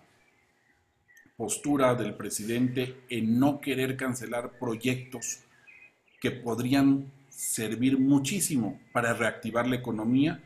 postura 1.36 1.94
del 1.94 2.16
presidente 2.16 3.02
en 3.10 3.38
no 3.38 3.60
querer 3.60 3.98
cancelar 3.98 4.58
proyectos 4.58 5.40
que 6.22 6.32
podrían 6.32 7.12
servir 7.30 8.00
muchísimo 8.00 8.80
para 8.94 9.13
reactivar 9.13 9.68
la 9.68 9.76
economía 9.76 10.42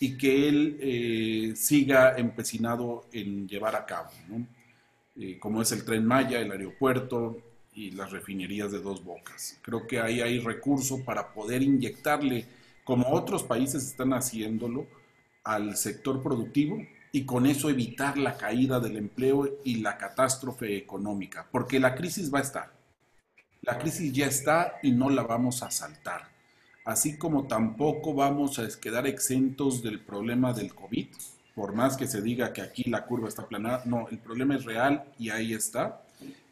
y 0.00 0.18
que 0.18 0.48
él 0.48 0.78
eh, 0.80 1.52
siga 1.54 2.16
empecinado 2.16 3.06
en 3.12 3.46
llevar 3.46 3.76
a 3.76 3.86
cabo, 3.86 4.10
como 5.38 5.62
es 5.62 5.72
el 5.72 5.84
tren 5.84 6.04
Maya, 6.04 6.40
el 6.40 6.50
aeropuerto 6.50 7.45
y 7.76 7.92
las 7.92 8.10
refinerías 8.10 8.72
de 8.72 8.80
dos 8.80 9.04
bocas. 9.04 9.60
Creo 9.62 9.86
que 9.86 10.00
ahí 10.00 10.20
hay 10.20 10.40
recurso 10.40 11.04
para 11.04 11.32
poder 11.32 11.62
inyectarle, 11.62 12.48
como 12.82 13.10
otros 13.12 13.44
países 13.44 13.84
están 13.84 14.12
haciéndolo, 14.12 14.88
al 15.44 15.76
sector 15.76 16.20
productivo 16.20 16.78
y 17.12 17.24
con 17.24 17.46
eso 17.46 17.70
evitar 17.70 18.18
la 18.18 18.36
caída 18.36 18.80
del 18.80 18.96
empleo 18.96 19.60
y 19.62 19.76
la 19.76 19.96
catástrofe 19.96 20.76
económica, 20.76 21.46
porque 21.52 21.78
la 21.78 21.94
crisis 21.94 22.34
va 22.34 22.40
a 22.40 22.42
estar. 22.42 22.72
La 23.62 23.78
crisis 23.78 24.12
ya 24.12 24.26
está 24.26 24.80
y 24.82 24.90
no 24.90 25.08
la 25.08 25.22
vamos 25.22 25.62
a 25.62 25.70
saltar 25.70 26.34
así 26.86 27.18
como 27.18 27.48
tampoco 27.48 28.14
vamos 28.14 28.58
a 28.58 28.68
quedar 28.80 29.06
exentos 29.06 29.82
del 29.82 30.00
problema 30.00 30.52
del 30.52 30.72
COVID, 30.72 31.08
por 31.54 31.74
más 31.74 31.96
que 31.96 32.06
se 32.06 32.22
diga 32.22 32.52
que 32.52 32.62
aquí 32.62 32.84
la 32.84 33.04
curva 33.04 33.28
está 33.28 33.46
planada, 33.46 33.82
no, 33.84 34.08
el 34.08 34.18
problema 34.18 34.54
es 34.54 34.64
real 34.64 35.04
y 35.18 35.30
ahí 35.30 35.52
está. 35.52 36.02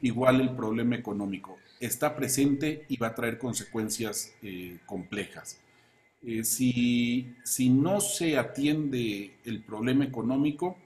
Igual 0.05 0.43
el 0.43 0.51
problema 0.51 0.97
económico 0.97 1.57
está 1.81 2.15
presente 2.15 2.85
y 2.91 2.99
va 2.99 3.07
a 3.07 3.15
traer 3.15 3.39
consecuencias 3.39 4.35
eh, 4.43 4.77
complejas. 4.85 5.59
Eh, 6.23 6.45
si, 6.45 7.35
si 7.43 7.71
no 7.71 8.03
se 8.03 8.37
atiende 8.37 9.39
el 9.47 9.63
problema 9.63 10.05
económico, 10.05 10.77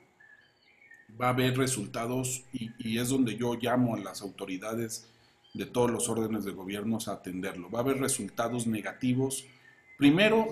va 1.21 1.27
a 1.27 1.31
haber 1.31 1.59
resultados 1.59 2.45
y, 2.53 2.71
y, 2.79 2.99
es 2.99 3.09
donde 3.09 3.35
yo 3.35 3.57
llamo 3.61 3.97
a 3.97 3.99
las 3.99 4.23
autoridades 4.23 5.09
de 5.53 5.67
todos 5.67 5.91
los 5.91 6.09
órdenes 6.09 6.45
de 6.45 6.53
gobierno 6.53 6.99
a 7.05 7.11
atenderlo. 7.11 7.71
Va 7.71 7.81
a 7.81 7.83
haber 7.83 7.99
resultados 7.99 8.69
negativos, 8.69 9.47
primero 9.97 10.47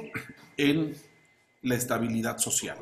en 0.57 0.93
la 1.63 1.77
estabilidad 1.77 2.39
social. 2.39 2.79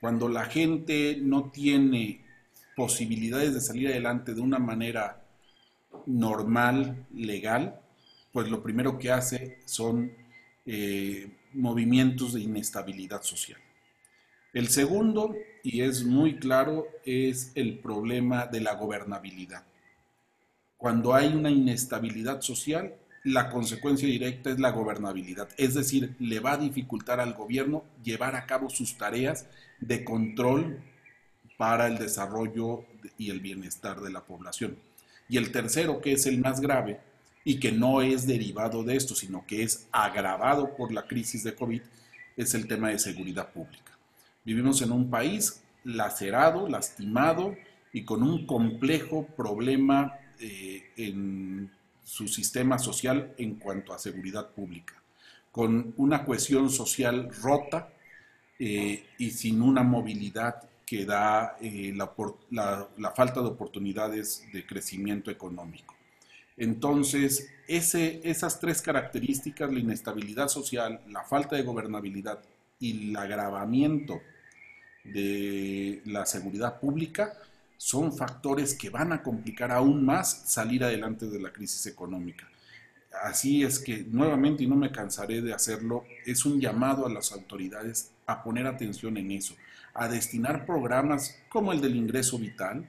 Cuando 0.00 0.28
la 0.28 0.46
gente 0.46 1.20
no 1.22 1.52
tiene 1.52 2.21
posibilidades 2.76 3.54
de 3.54 3.60
salir 3.60 3.88
adelante 3.88 4.34
de 4.34 4.40
una 4.40 4.58
manera 4.58 5.22
normal, 6.06 7.06
legal, 7.14 7.80
pues 8.32 8.48
lo 8.48 8.62
primero 8.62 8.98
que 8.98 9.12
hace 9.12 9.58
son 9.66 10.12
eh, 10.64 11.30
movimientos 11.52 12.34
de 12.34 12.40
inestabilidad 12.40 13.22
social. 13.22 13.60
El 14.52 14.68
segundo, 14.68 15.34
y 15.62 15.82
es 15.82 16.04
muy 16.04 16.36
claro, 16.36 16.86
es 17.04 17.52
el 17.54 17.78
problema 17.78 18.46
de 18.46 18.60
la 18.60 18.74
gobernabilidad. 18.74 19.64
Cuando 20.76 21.14
hay 21.14 21.34
una 21.34 21.50
inestabilidad 21.50 22.40
social, 22.40 22.94
la 23.24 23.50
consecuencia 23.50 24.08
directa 24.08 24.50
es 24.50 24.58
la 24.58 24.72
gobernabilidad, 24.72 25.48
es 25.56 25.74
decir, 25.74 26.16
le 26.18 26.40
va 26.40 26.54
a 26.54 26.58
dificultar 26.58 27.20
al 27.20 27.34
gobierno 27.34 27.84
llevar 28.02 28.34
a 28.34 28.46
cabo 28.46 28.68
sus 28.68 28.98
tareas 28.98 29.46
de 29.80 30.04
control 30.04 30.82
para 31.62 31.86
el 31.86 31.96
desarrollo 31.96 32.84
y 33.16 33.30
el 33.30 33.38
bienestar 33.38 34.00
de 34.00 34.10
la 34.10 34.24
población. 34.24 34.76
Y 35.28 35.36
el 35.36 35.52
tercero, 35.52 36.00
que 36.00 36.10
es 36.10 36.26
el 36.26 36.38
más 36.38 36.60
grave 36.60 36.98
y 37.44 37.60
que 37.60 37.70
no 37.70 38.02
es 38.02 38.26
derivado 38.26 38.82
de 38.82 38.96
esto, 38.96 39.14
sino 39.14 39.46
que 39.46 39.62
es 39.62 39.86
agravado 39.92 40.74
por 40.74 40.90
la 40.90 41.06
crisis 41.06 41.44
de 41.44 41.54
COVID, 41.54 41.80
es 42.36 42.54
el 42.54 42.66
tema 42.66 42.88
de 42.88 42.98
seguridad 42.98 43.52
pública. 43.52 43.96
Vivimos 44.44 44.82
en 44.82 44.90
un 44.90 45.08
país 45.08 45.62
lacerado, 45.84 46.68
lastimado 46.68 47.54
y 47.92 48.02
con 48.02 48.24
un 48.24 48.44
complejo 48.44 49.24
problema 49.24 50.18
eh, 50.40 50.90
en 50.96 51.70
su 52.02 52.26
sistema 52.26 52.76
social 52.80 53.34
en 53.38 53.54
cuanto 53.54 53.94
a 53.94 54.00
seguridad 54.00 54.50
pública, 54.50 54.94
con 55.52 55.94
una 55.96 56.24
cohesión 56.24 56.70
social 56.70 57.30
rota 57.40 57.88
eh, 58.58 59.06
y 59.16 59.30
sin 59.30 59.62
una 59.62 59.84
movilidad 59.84 60.71
que 60.86 61.04
da 61.04 61.56
eh, 61.60 61.94
la, 61.94 63.12
falta 63.14 63.40
de 63.40 63.46
oportunidades 63.46 64.44
de 64.52 64.66
crecimiento 64.66 65.30
económico. 65.30 65.94
Entonces, 66.56 67.48
esas 67.66 68.60
tres 68.60 68.82
características, 68.82 69.72
la 69.72 69.78
inestabilidad 69.78 70.48
social, 70.48 71.00
la 71.08 71.24
falta 71.24 71.56
de 71.56 71.62
gobernabilidad 71.62 72.40
y 72.78 73.08
el 73.08 73.16
agravamiento 73.16 74.20
de 75.04 76.02
la 76.04 76.26
seguridad 76.26 76.78
pública, 76.78 77.38
son 77.76 78.16
factores 78.16 78.74
que 78.74 78.90
van 78.90 79.12
a 79.12 79.22
complicar 79.22 79.72
aún 79.72 80.04
más 80.04 80.44
salir 80.46 80.84
adelante 80.84 81.26
de 81.26 81.40
la 81.40 81.52
crisis 81.52 81.86
económica. 81.86 82.48
Así 83.24 83.62
es 83.62 83.78
que 83.78 84.04
nuevamente, 84.08 84.62
y 84.62 84.66
no 84.66 84.76
me 84.76 84.92
cansaré 84.92 85.42
de 85.42 85.52
hacerlo, 85.52 86.04
es 86.24 86.44
un 86.44 86.60
llamado 86.60 87.06
a 87.06 87.10
las 87.10 87.32
autoridades 87.32 88.10
a 88.26 88.42
poner 88.42 88.66
atención 88.66 89.16
en 89.16 89.32
eso, 89.32 89.54
a 89.94 90.08
destinar 90.08 90.66
programas 90.66 91.38
como 91.48 91.72
el 91.72 91.80
del 91.80 91.96
ingreso 91.96 92.38
vital 92.38 92.88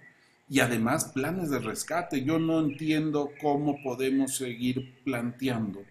y 0.50 0.60
además 0.60 1.06
planes 1.06 1.50
de 1.50 1.60
rescate. 1.60 2.24
Yo 2.24 2.40
no 2.40 2.60
entiendo 2.60 3.32
cómo 3.42 3.82
podemos 3.82 4.36
seguir 4.36 5.02
planteando 5.04 5.84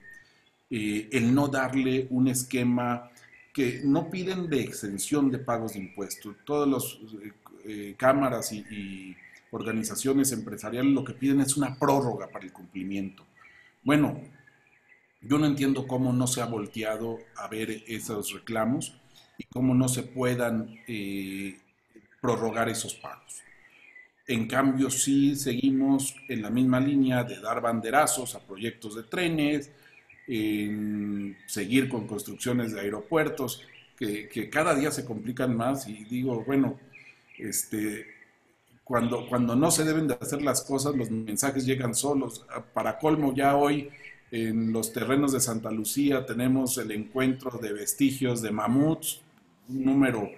eh, 0.70 1.08
el 1.12 1.34
no 1.34 1.48
darle 1.48 2.06
un 2.10 2.28
esquema 2.28 3.10
que 3.52 3.82
no 3.84 4.10
piden 4.10 4.48
de 4.48 4.62
exención 4.62 5.30
de 5.30 5.38
pagos 5.38 5.74
de 5.74 5.80
impuestos. 5.80 6.36
Todos 6.44 6.68
los 6.68 7.00
eh, 7.22 7.32
eh, 7.64 7.94
cámaras 7.96 8.52
y, 8.52 9.16
organizaciones 9.54 10.32
empresariales 10.32 10.90
lo 10.94 11.04
que 11.04 11.12
piden 11.12 11.42
es 11.42 11.58
una 11.58 11.78
prórroga 11.78 12.26
para 12.28 12.46
el 12.46 12.54
cumplimiento. 12.54 13.26
Bueno, 13.82 14.18
yo 15.20 15.36
no 15.36 15.44
entiendo 15.44 15.86
cómo 15.86 16.10
no 16.14 16.26
se 16.26 16.40
ha 16.40 16.46
volteado 16.46 17.18
a 17.36 17.48
ver 17.48 17.84
esos 17.86 18.32
reclamos 18.32 18.98
y 19.42 19.44
cómo 19.52 19.74
no 19.74 19.88
se 19.88 20.02
puedan 20.02 20.78
eh, 20.86 21.58
prorrogar 22.20 22.68
esos 22.68 22.94
pagos. 22.94 23.42
En 24.26 24.46
cambio, 24.46 24.88
sí 24.90 25.34
seguimos 25.34 26.14
en 26.28 26.42
la 26.42 26.50
misma 26.50 26.78
línea 26.78 27.24
de 27.24 27.40
dar 27.40 27.60
banderazos 27.60 28.34
a 28.34 28.40
proyectos 28.40 28.94
de 28.94 29.02
trenes, 29.02 29.70
en 30.28 31.36
seguir 31.46 31.88
con 31.88 32.06
construcciones 32.06 32.72
de 32.72 32.80
aeropuertos, 32.80 33.62
que, 33.98 34.28
que, 34.28 34.48
cada 34.48 34.74
día 34.74 34.90
se 34.92 35.04
complican 35.04 35.56
más 35.56 35.88
y 35.88 36.04
digo, 36.04 36.44
bueno, 36.44 36.78
este, 37.38 38.06
cuando, 38.84 39.26
cuando 39.28 39.56
no 39.56 39.70
se 39.70 39.84
deben 39.84 40.06
de 40.06 40.16
hacer 40.20 40.42
las 40.42 40.62
cosas, 40.62 40.94
los 40.94 41.10
mensajes 41.10 41.66
llegan 41.66 41.94
solos. 41.94 42.46
Para 42.72 42.98
colmo, 42.98 43.34
ya 43.34 43.56
hoy 43.56 43.90
en 44.30 44.72
los 44.72 44.92
terrenos 44.92 45.32
de 45.32 45.40
Santa 45.40 45.70
Lucía 45.70 46.24
tenemos 46.24 46.78
el 46.78 46.90
encuentro 46.90 47.58
de 47.58 47.72
vestigios 47.72 48.42
de 48.42 48.50
mamuts, 48.50 49.20
un 49.72 49.84
número 49.84 50.30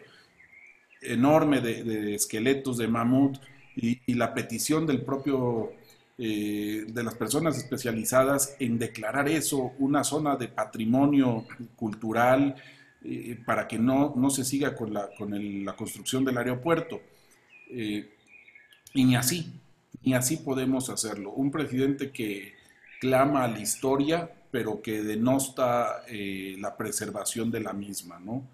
enorme 1.05 1.61
de, 1.61 2.15
esqueletos 2.15 2.79
de 2.79 2.89
mamut 2.89 3.39
y, 3.77 4.15
la 4.15 4.33
petición 4.33 4.87
del 4.87 5.03
propio, 5.03 5.73
eh, 6.19 6.85
de 6.89 7.03
las 7.03 7.15
personas 7.15 7.57
especializadas 7.57 8.57
en 8.59 8.79
declarar 8.79 9.29
eso 9.29 9.73
una 9.79 10.05
zona 10.05 10.37
de 10.37 10.49
patrimonio 10.49 11.47
cultural 11.77 12.55
eh, 13.05 13.39
para 13.45 13.67
que 13.67 13.79
no, 13.79 14.15
no, 14.17 14.31
se 14.31 14.45
siga 14.45 14.75
con 14.75 14.95
la, 14.95 15.11
con 15.17 15.65
la 15.65 15.75
construcción 15.77 16.25
del 16.25 16.39
aeropuerto. 16.39 17.01
Eh, 17.71 18.11
y 18.95 19.05
ni 19.05 19.17
así, 19.17 19.53
y 20.03 20.13
así 20.13 20.37
podemos 20.37 20.89
hacerlo. 20.89 21.33
Un 21.33 21.51
presidente 21.51 22.13
que 22.13 22.55
clama 23.01 23.45
a 23.45 23.49
la 23.49 23.59
historia, 23.59 24.31
pero 24.53 24.81
que 24.81 25.03
denosta 25.03 26.05
la 26.09 26.77
preservación 26.77 27.51
de 27.51 27.59
la 27.59 27.73
misma, 27.73 28.21
¿no? 28.21 28.54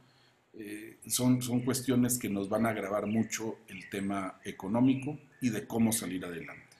Eh, 0.62 0.98
son, 1.06 1.40
son 1.40 1.60
cuestiones 1.60 2.18
que 2.18 2.28
nos 2.28 2.50
van 2.50 2.66
a 2.66 2.68
agravar 2.68 3.06
mucho 3.06 3.60
el 3.66 3.88
tema 3.88 4.38
económico 4.44 5.18
y 5.40 5.48
de 5.48 5.66
cómo 5.66 5.90
salir 5.90 6.22
adelante. 6.22 6.76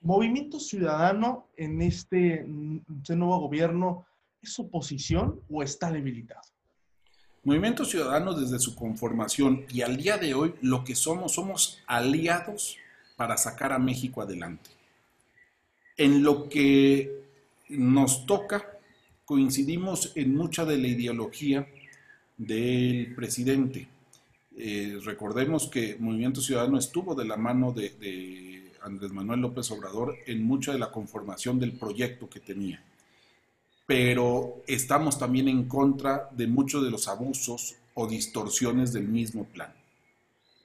¿Movimiento 0.00 0.58
Ciudadano 0.58 1.48
en 1.58 1.82
este, 1.82 2.46
este 2.98 3.14
nuevo 3.14 3.38
gobierno 3.40 4.06
es 4.40 4.58
oposición 4.58 5.40
o 5.50 5.62
está 5.62 5.92
debilitado? 5.92 6.40
Movimiento 7.44 7.84
Ciudadano 7.84 8.32
desde 8.32 8.58
su 8.58 8.74
conformación 8.74 9.66
y 9.68 9.82
al 9.82 9.98
día 9.98 10.16
de 10.16 10.32
hoy 10.32 10.54
lo 10.62 10.82
que 10.82 10.94
somos, 10.94 11.32
somos 11.32 11.82
aliados 11.86 12.78
para 13.16 13.36
sacar 13.36 13.72
a 13.72 13.78
México 13.78 14.22
adelante. 14.22 14.70
En 15.98 16.22
lo 16.22 16.48
que 16.48 17.26
nos 17.68 18.24
toca, 18.24 18.78
coincidimos 19.26 20.12
en 20.14 20.34
mucha 20.34 20.64
de 20.64 20.78
la 20.78 20.88
ideología 20.88 21.68
del 22.46 23.14
presidente. 23.14 23.88
Eh, 24.56 24.98
recordemos 25.04 25.68
que 25.68 25.96
Movimiento 25.98 26.40
Ciudadano 26.40 26.78
estuvo 26.78 27.14
de 27.14 27.24
la 27.24 27.36
mano 27.36 27.72
de, 27.72 27.90
de 27.90 28.72
Andrés 28.82 29.12
Manuel 29.12 29.40
López 29.40 29.70
Obrador 29.70 30.16
en 30.26 30.44
mucha 30.44 30.72
de 30.72 30.78
la 30.78 30.90
conformación 30.90 31.58
del 31.58 31.72
proyecto 31.72 32.28
que 32.28 32.40
tenía 32.40 32.82
pero 33.86 34.62
estamos 34.66 35.18
también 35.18 35.48
en 35.48 35.68
contra 35.68 36.30
de 36.32 36.46
muchos 36.46 36.82
de 36.82 36.90
los 36.90 37.08
abusos 37.08 37.76
o 37.94 38.06
distorsiones 38.06 38.92
del 38.92 39.08
mismo 39.08 39.44
plan. 39.44 39.72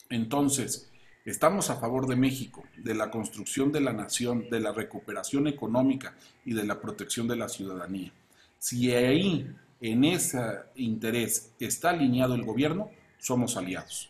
Entonces, 0.10 0.90
estamos 1.26 1.70
a 1.70 1.76
favor 1.76 2.08
de 2.08 2.16
México, 2.16 2.64
de 2.78 2.96
la 2.96 3.12
construcción 3.12 3.72
de 3.72 3.82
la 3.82 3.92
nación, 3.92 4.50
de 4.50 4.60
la 4.60 4.72
recuperación 4.72 5.48
económica 5.48 6.16
y 6.46 6.54
de 6.54 6.64
la 6.64 6.80
protección 6.80 7.28
de 7.28 7.36
la 7.36 7.50
ciudadanía. 7.50 8.14
Si 8.60 8.94
ahí, 8.94 9.46
en 9.82 10.04
ese 10.04 10.40
interés, 10.76 11.54
está 11.60 11.92
alineado 11.92 12.36
el 12.36 12.44
gobierno, 12.44 12.90
somos 13.20 13.58
aliados. 13.58 14.10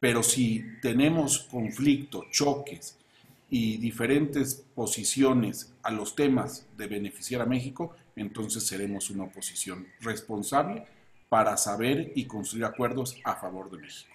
Pero 0.00 0.22
si 0.22 0.64
tenemos 0.80 1.38
conflicto, 1.38 2.24
choques 2.30 2.98
y 3.48 3.76
diferentes 3.76 4.64
posiciones 4.74 5.72
a 5.82 5.90
los 5.90 6.16
temas 6.16 6.66
de 6.76 6.88
beneficiar 6.88 7.42
a 7.42 7.46
México, 7.46 7.94
entonces 8.16 8.66
seremos 8.66 9.10
una 9.10 9.24
oposición 9.24 9.86
responsable 10.00 10.84
para 11.28 11.56
saber 11.56 12.12
y 12.14 12.26
construir 12.26 12.64
acuerdos 12.64 13.16
a 13.24 13.36
favor 13.36 13.70
de 13.70 13.78
México. 13.78 14.12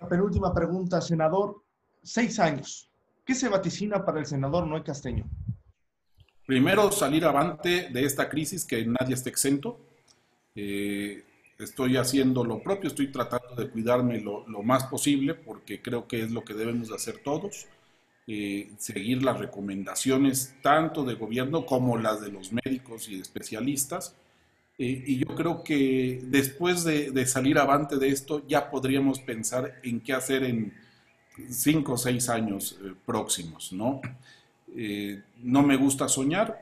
La 0.00 0.08
penúltima 0.08 0.54
pregunta, 0.54 1.00
senador. 1.00 1.62
Seis 2.02 2.38
años. 2.38 2.88
¿Qué 3.24 3.34
se 3.34 3.48
vaticina 3.48 4.04
para 4.04 4.20
el 4.20 4.26
senador 4.26 4.66
Noé 4.66 4.82
Casteño? 4.82 5.24
Primero, 6.46 6.90
salir 6.92 7.24
avante 7.24 7.88
de 7.90 8.04
esta 8.04 8.28
crisis, 8.28 8.64
que 8.64 8.84
nadie 8.84 9.14
esté 9.14 9.30
exento. 9.30 9.78
Eh, 10.54 11.24
estoy 11.58 11.96
haciendo 11.96 12.44
lo 12.44 12.62
propio, 12.62 12.88
estoy 12.88 13.08
tratando 13.08 13.54
de 13.54 13.70
cuidarme 13.70 14.20
lo, 14.20 14.46
lo, 14.48 14.62
más 14.62 14.84
posible 14.84 15.34
porque 15.34 15.80
creo 15.80 16.06
que 16.06 16.22
es 16.22 16.30
lo 16.30 16.44
que 16.44 16.54
debemos 16.54 16.88
de 16.88 16.94
hacer 16.96 17.18
todos. 17.18 17.66
Eh, 18.26 18.72
seguir 18.78 19.22
las 19.22 19.38
recomendaciones 19.38 20.54
tanto 20.62 21.04
de 21.04 21.14
gobierno 21.14 21.66
como 21.66 21.98
las 21.98 22.22
de 22.22 22.32
los 22.32 22.52
médicos 22.52 23.06
y 23.08 23.16
de 23.16 23.20
especialistas. 23.22 24.16
Eh, 24.78 25.04
y 25.06 25.18
yo 25.18 25.34
creo 25.34 25.62
que 25.62 26.20
después 26.24 26.84
de, 26.84 27.26
salir 27.26 27.58
avante 27.58 27.96
de 27.96 28.08
esto 28.08 28.42
ya 28.48 28.70
podríamos 28.70 29.20
pensar 29.20 29.78
en 29.82 30.00
qué 30.00 30.14
hacer 30.14 30.42
en 30.42 30.72
cinco 31.50 31.92
o 31.92 31.96
seis 31.98 32.30
años 32.30 32.78
eh, 32.82 32.94
próximos, 33.04 33.72
¿no? 33.74 34.00
No 34.74 35.62
me 35.62 35.76
gusta 35.76 36.08
soñar, 36.08 36.60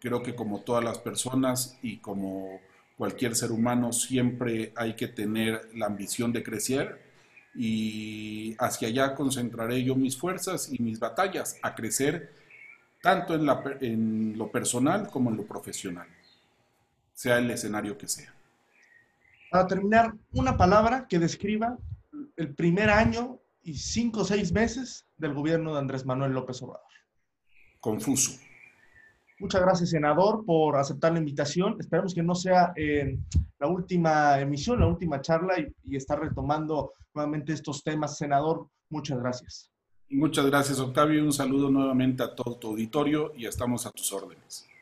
creo 0.00 0.22
que 0.22 0.34
como 0.34 0.60
todas 0.60 0.82
las 0.82 0.98
personas 0.98 1.78
y 1.82 1.98
como 1.98 2.60
cualquier 2.96 3.34
ser 3.34 3.52
humano 3.52 3.92
siempre 3.92 4.72
hay 4.76 4.94
que 4.94 5.08
tener 5.08 5.70
la 5.74 5.86
ambición 5.86 6.32
de 6.32 6.42
crecer, 6.42 7.10
y 7.54 8.54
hacia 8.58 8.88
allá 8.88 9.14
concentraré 9.14 9.82
yo 9.82 9.96
mis 9.96 10.16
fuerzas 10.16 10.72
y 10.72 10.80
mis 10.82 11.00
batallas 11.00 11.56
a 11.62 11.74
crecer 11.74 12.32
tanto 13.02 13.34
en, 13.34 13.48
en 13.80 14.38
lo 14.38 14.50
personal 14.50 15.08
como 15.08 15.30
en 15.30 15.36
lo 15.36 15.44
profesional, 15.44 16.06
sea 17.12 17.38
el 17.38 17.50
escenario 17.50 17.96
que 17.96 18.06
sea. 18.06 18.32
Para 19.50 19.66
terminar, 19.66 20.14
una 20.32 20.56
palabra 20.56 21.06
que 21.08 21.18
describa 21.18 21.76
el 22.36 22.54
primer 22.54 22.90
año 22.90 23.38
y 23.62 23.74
cinco 23.74 24.20
o 24.20 24.24
seis 24.24 24.52
meses 24.52 25.06
del 25.18 25.34
gobierno 25.34 25.72
de 25.72 25.80
Andrés 25.80 26.06
Manuel 26.06 26.32
López 26.32 26.62
Obrador. 26.62 26.89
Confuso. 27.80 28.38
Muchas 29.38 29.62
gracias, 29.62 29.90
senador, 29.90 30.44
por 30.44 30.76
aceptar 30.76 31.12
la 31.12 31.18
invitación. 31.18 31.76
Esperamos 31.80 32.14
que 32.14 32.22
no 32.22 32.34
sea 32.34 32.72
eh, 32.76 33.18
la 33.58 33.68
última 33.68 34.38
emisión, 34.38 34.80
la 34.80 34.86
última 34.86 35.20
charla 35.22 35.58
y, 35.58 35.74
y 35.84 35.96
estar 35.96 36.20
retomando 36.20 36.92
nuevamente 37.14 37.54
estos 37.54 37.82
temas. 37.82 38.18
Senador, 38.18 38.68
muchas 38.90 39.18
gracias. 39.18 39.70
Muchas 40.10 40.44
gracias, 40.46 40.78
Octavio. 40.78 41.24
Un 41.24 41.32
saludo 41.32 41.70
nuevamente 41.70 42.22
a 42.22 42.34
todo 42.34 42.56
tu 42.56 42.68
auditorio 42.68 43.32
y 43.34 43.46
estamos 43.46 43.86
a 43.86 43.90
tus 43.92 44.12
órdenes. 44.12 44.69